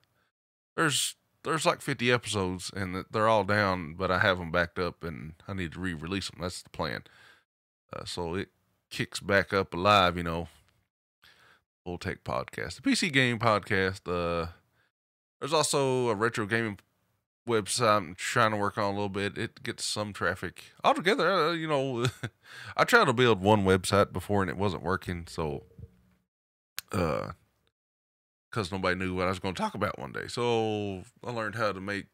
there's 0.75 1.15
there's 1.43 1.65
like 1.65 1.81
50 1.81 2.11
episodes 2.11 2.71
and 2.75 3.05
they're 3.11 3.27
all 3.27 3.43
down, 3.43 3.93
but 3.93 4.11
I 4.11 4.19
have 4.19 4.37
them 4.37 4.51
backed 4.51 4.79
up 4.79 5.03
and 5.03 5.33
I 5.47 5.53
need 5.53 5.73
to 5.73 5.79
re-release 5.79 6.29
them. 6.29 6.41
That's 6.41 6.61
the 6.61 6.69
plan. 6.69 7.03
Uh, 7.93 8.03
so 8.05 8.35
it 8.35 8.49
kicks 8.89 9.19
back 9.19 9.53
up 9.53 9.73
alive, 9.73 10.17
you 10.17 10.23
know. 10.23 10.49
Full 11.85 11.97
Tech 11.97 12.25
Podcast, 12.25 12.81
the 12.81 12.89
PC 12.89 13.13
Game 13.13 13.39
Podcast. 13.39 14.01
Uh, 14.07 14.47
there's 15.39 15.53
also 15.53 16.09
a 16.09 16.15
retro 16.15 16.45
gaming 16.45 16.79
website 17.47 17.97
I'm 17.97 18.15
trying 18.15 18.51
to 18.51 18.57
work 18.57 18.77
on 18.77 18.83
a 18.83 18.89
little 18.89 19.07
bit. 19.07 19.37
It 19.37 19.63
gets 19.63 19.85
some 19.85 20.11
traffic 20.11 20.65
altogether. 20.83 21.31
Uh, 21.31 21.51
you 21.53 21.67
know, 21.67 22.05
I 22.77 22.83
tried 22.83 23.05
to 23.05 23.13
build 23.13 23.41
one 23.41 23.63
website 23.63 24.11
before 24.11 24.41
and 24.41 24.49
it 24.49 24.57
wasn't 24.57 24.83
working, 24.83 25.25
so 25.29 25.63
uh, 26.91 27.31
because 28.57 28.71
nobody 28.71 28.95
knew 28.95 29.13
what 29.13 29.27
I 29.27 29.29
was 29.29 29.37
going 29.37 29.53
to 29.53 29.61
talk 29.61 29.75
about 29.75 29.99
one 29.99 30.11
day. 30.11 30.25
So 30.27 31.03
I 31.23 31.29
learned 31.29 31.53
how 31.53 31.71
to 31.71 31.79
make 31.79 32.07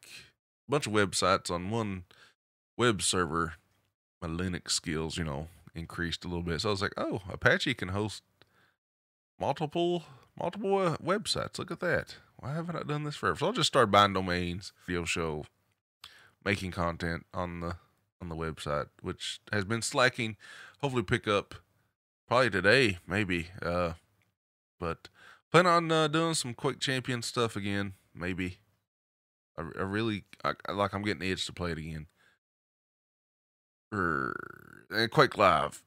a 0.68 0.70
bunch 0.70 0.86
of 0.86 0.92
websites 0.92 1.50
on 1.50 1.70
one 1.70 2.04
web 2.76 3.00
server. 3.00 3.54
My 4.20 4.28
Linux 4.28 4.72
skills, 4.72 5.16
you 5.16 5.24
know, 5.24 5.48
increased 5.74 6.22
a 6.22 6.28
little 6.28 6.42
bit. 6.42 6.60
So 6.60 6.68
I 6.68 6.72
was 6.72 6.82
like, 6.82 6.92
oh, 6.98 7.22
Apache 7.30 7.72
can 7.72 7.88
host 7.88 8.22
multiple 9.40 10.04
multiple 10.38 10.76
uh, 10.76 10.96
websites. 10.98 11.58
Look 11.58 11.70
at 11.70 11.80
that. 11.80 12.16
Why 12.36 12.52
haven't 12.52 12.76
I 12.76 12.82
done 12.82 13.04
this 13.04 13.16
forever? 13.16 13.38
So 13.38 13.46
I'll 13.46 13.52
just 13.54 13.68
start 13.68 13.90
buying 13.90 14.12
domains, 14.12 14.74
video 14.86 15.06
show, 15.06 15.46
making 16.44 16.72
content 16.72 17.24
on 17.32 17.60
the 17.60 17.76
on 18.20 18.28
the 18.28 18.36
website, 18.36 18.88
which 19.00 19.40
has 19.50 19.64
been 19.64 19.80
slacking. 19.80 20.36
Hopefully 20.82 21.04
pick 21.04 21.26
up 21.26 21.54
probably 22.28 22.50
today, 22.50 22.98
maybe. 23.06 23.48
Uh, 23.62 23.94
but 24.78 25.08
Plan 25.54 25.66
on 25.68 25.92
uh, 25.92 26.08
doing 26.08 26.34
some 26.34 26.52
Quake 26.52 26.80
Champion 26.80 27.22
stuff 27.22 27.54
again, 27.54 27.92
maybe. 28.12 28.58
I, 29.56 29.62
I 29.78 29.82
really 29.82 30.24
I, 30.42 30.54
like. 30.72 30.92
I'm 30.92 31.04
getting 31.04 31.20
the 31.20 31.30
itch 31.30 31.46
to 31.46 31.52
play 31.52 31.70
it 31.70 31.78
again. 31.78 32.06
Er, 33.94 34.34
and 34.90 35.08
Quake 35.12 35.38
Live. 35.38 35.84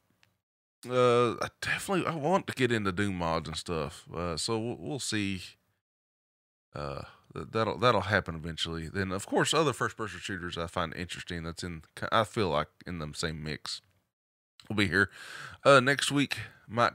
Uh, 0.90 1.32
I 1.34 1.50
definitely 1.62 2.08
I 2.08 2.16
want 2.16 2.48
to 2.48 2.54
get 2.54 2.72
into 2.72 2.94
Doom 2.94 3.16
mods 3.16 3.50
and 3.50 3.58
stuff. 3.58 4.06
Uh, 4.16 4.38
so 4.38 4.58
we'll, 4.58 4.78
we'll 4.80 5.00
see. 5.00 5.42
Uh, 6.74 7.02
that'll 7.36 7.78
that'll 7.78 8.00
happen 8.00 8.36
eventually. 8.36 8.88
Then 8.88 9.12
of 9.12 9.26
course 9.26 9.54
other 9.54 9.74
first 9.74 9.98
person 9.98 10.22
shooters 10.22 10.58
I 10.58 10.68
find 10.68 10.96
interesting. 10.96 11.44
That's 11.44 11.64
in 11.66 11.82
I 12.10 12.24
feel 12.24 12.48
like 12.48 12.70
in 12.86 13.00
the 13.00 13.12
same 13.16 13.44
mix. 13.44 13.82
we'll 14.70 14.78
be 14.78 14.88
here. 14.88 15.10
Uh, 15.66 15.82
next 15.82 16.10
week 16.10 16.38
might 16.70 16.94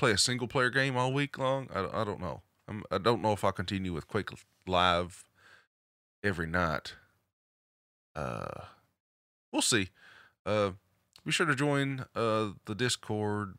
play 0.00 0.12
a 0.12 0.18
single 0.18 0.48
player 0.48 0.70
game 0.70 0.96
all 0.96 1.12
week 1.12 1.36
long. 1.36 1.68
I, 1.74 2.00
I 2.00 2.04
don't 2.04 2.20
know. 2.20 2.40
I'm, 2.66 2.82
I 2.90 2.96
don't 2.96 3.20
know 3.20 3.32
if 3.32 3.44
I'll 3.44 3.52
continue 3.52 3.92
with 3.92 4.08
Quake 4.08 4.30
Live 4.66 5.24
every 6.24 6.46
night. 6.46 6.94
Uh, 8.16 8.62
we'll 9.52 9.60
see. 9.60 9.90
Uh, 10.46 10.70
be 11.22 11.30
sure 11.30 11.44
to 11.44 11.54
join 11.54 12.06
uh 12.16 12.48
the 12.64 12.74
Discord 12.74 13.58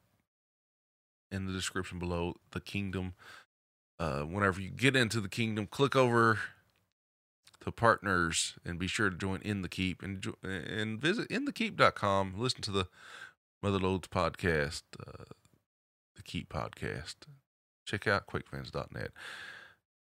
in 1.31 1.45
the 1.45 1.53
description 1.53 1.99
below. 1.99 2.37
The 2.53 2.59
Kingdom. 2.59 3.13
Uh, 3.99 4.21
whenever 4.21 4.59
you 4.59 4.71
get 4.71 4.95
into 4.95 5.21
the 5.21 5.29
Kingdom, 5.29 5.67
click 5.67 5.95
over 5.95 6.39
to 7.63 7.71
partners 7.71 8.55
and 8.65 8.79
be 8.79 8.87
sure 8.87 9.11
to 9.11 9.15
join 9.15 9.41
in 9.43 9.61
the 9.61 9.69
keep 9.69 10.01
and 10.01 10.25
and 10.41 10.99
visit 10.99 11.29
inthekeep.com 11.29 12.33
listen 12.35 12.61
to 12.63 12.71
the 12.71 12.87
mother 13.61 13.77
loads 13.77 14.07
podcast 14.07 14.81
uh, 14.99 15.25
the 16.21 16.31
keep 16.31 16.49
podcast 16.49 17.15
check 17.85 18.07
out 18.07 18.27
quakefans.net 18.27 19.11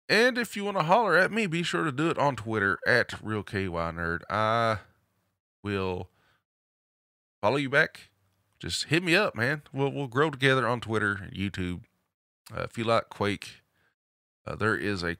and 0.07 0.37
if 0.37 0.55
you 0.55 0.63
want 0.63 0.77
to 0.77 0.83
holler 0.83 1.17
at 1.17 1.31
me 1.31 1.45
be 1.45 1.63
sure 1.63 1.83
to 1.83 1.91
do 1.91 2.09
it 2.09 2.17
on 2.17 2.35
twitter 2.35 2.77
at 2.85 3.13
real 3.21 3.43
ky 3.43 3.67
nerd 3.67 4.19
i 4.29 4.77
will 5.63 6.09
follow 7.41 7.57
you 7.57 7.69
back 7.69 8.09
just 8.59 8.85
hit 8.85 9.03
me 9.03 9.15
up 9.15 9.35
man 9.35 9.61
we'll, 9.73 9.91
we'll 9.91 10.07
grow 10.07 10.29
together 10.29 10.67
on 10.67 10.79
twitter 10.79 11.19
and 11.23 11.33
youtube 11.33 11.81
uh, 12.55 12.61
if 12.61 12.77
you 12.77 12.83
like 12.83 13.09
quake 13.09 13.61
uh, 14.45 14.55
there 14.55 14.75
is 14.75 15.03
a 15.03 15.15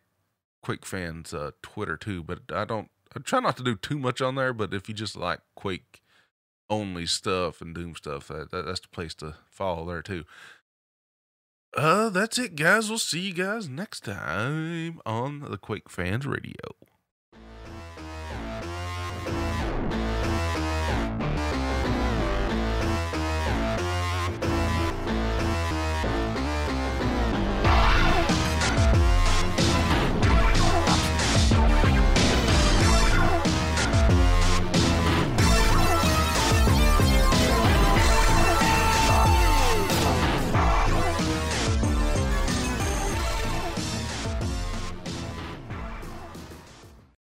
Quake 0.64 0.86
fans 0.86 1.34
uh, 1.34 1.52
Twitter 1.62 1.98
too, 1.98 2.24
but 2.24 2.40
I 2.52 2.66
don't. 2.66 2.90
I 3.16 3.20
try 3.20 3.40
not 3.40 3.58
to 3.58 3.64
do 3.64 3.76
too 3.76 4.00
much 4.00 4.22
on 4.22 4.36
there. 4.36 4.54
But 4.54 4.74
if 4.74 4.88
you 4.88 4.96
just 4.96 5.16
like 5.16 5.42
Quake 5.56 6.02
only 6.70 7.06
stuff 7.06 7.62
and 7.62 7.76
Doom 7.76 7.96
stuff, 7.96 8.30
that, 8.30 8.50
that, 8.52 8.66
that's 8.66 8.80
the 8.80 8.88
place 8.88 9.14
to 9.16 9.36
follow 9.52 9.86
there 9.86 10.02
too. 10.02 10.24
Uh, 11.76 12.10
that's 12.10 12.38
it, 12.38 12.56
guys. 12.56 12.90
We'll 12.90 13.00
see 13.00 13.20
you 13.22 13.34
guys 13.34 13.68
next 13.68 14.02
time 14.02 15.00
on 15.06 15.40
the 15.40 15.58
Quake 15.58 15.90
Fans 15.90 16.26
Radio. 16.28 16.54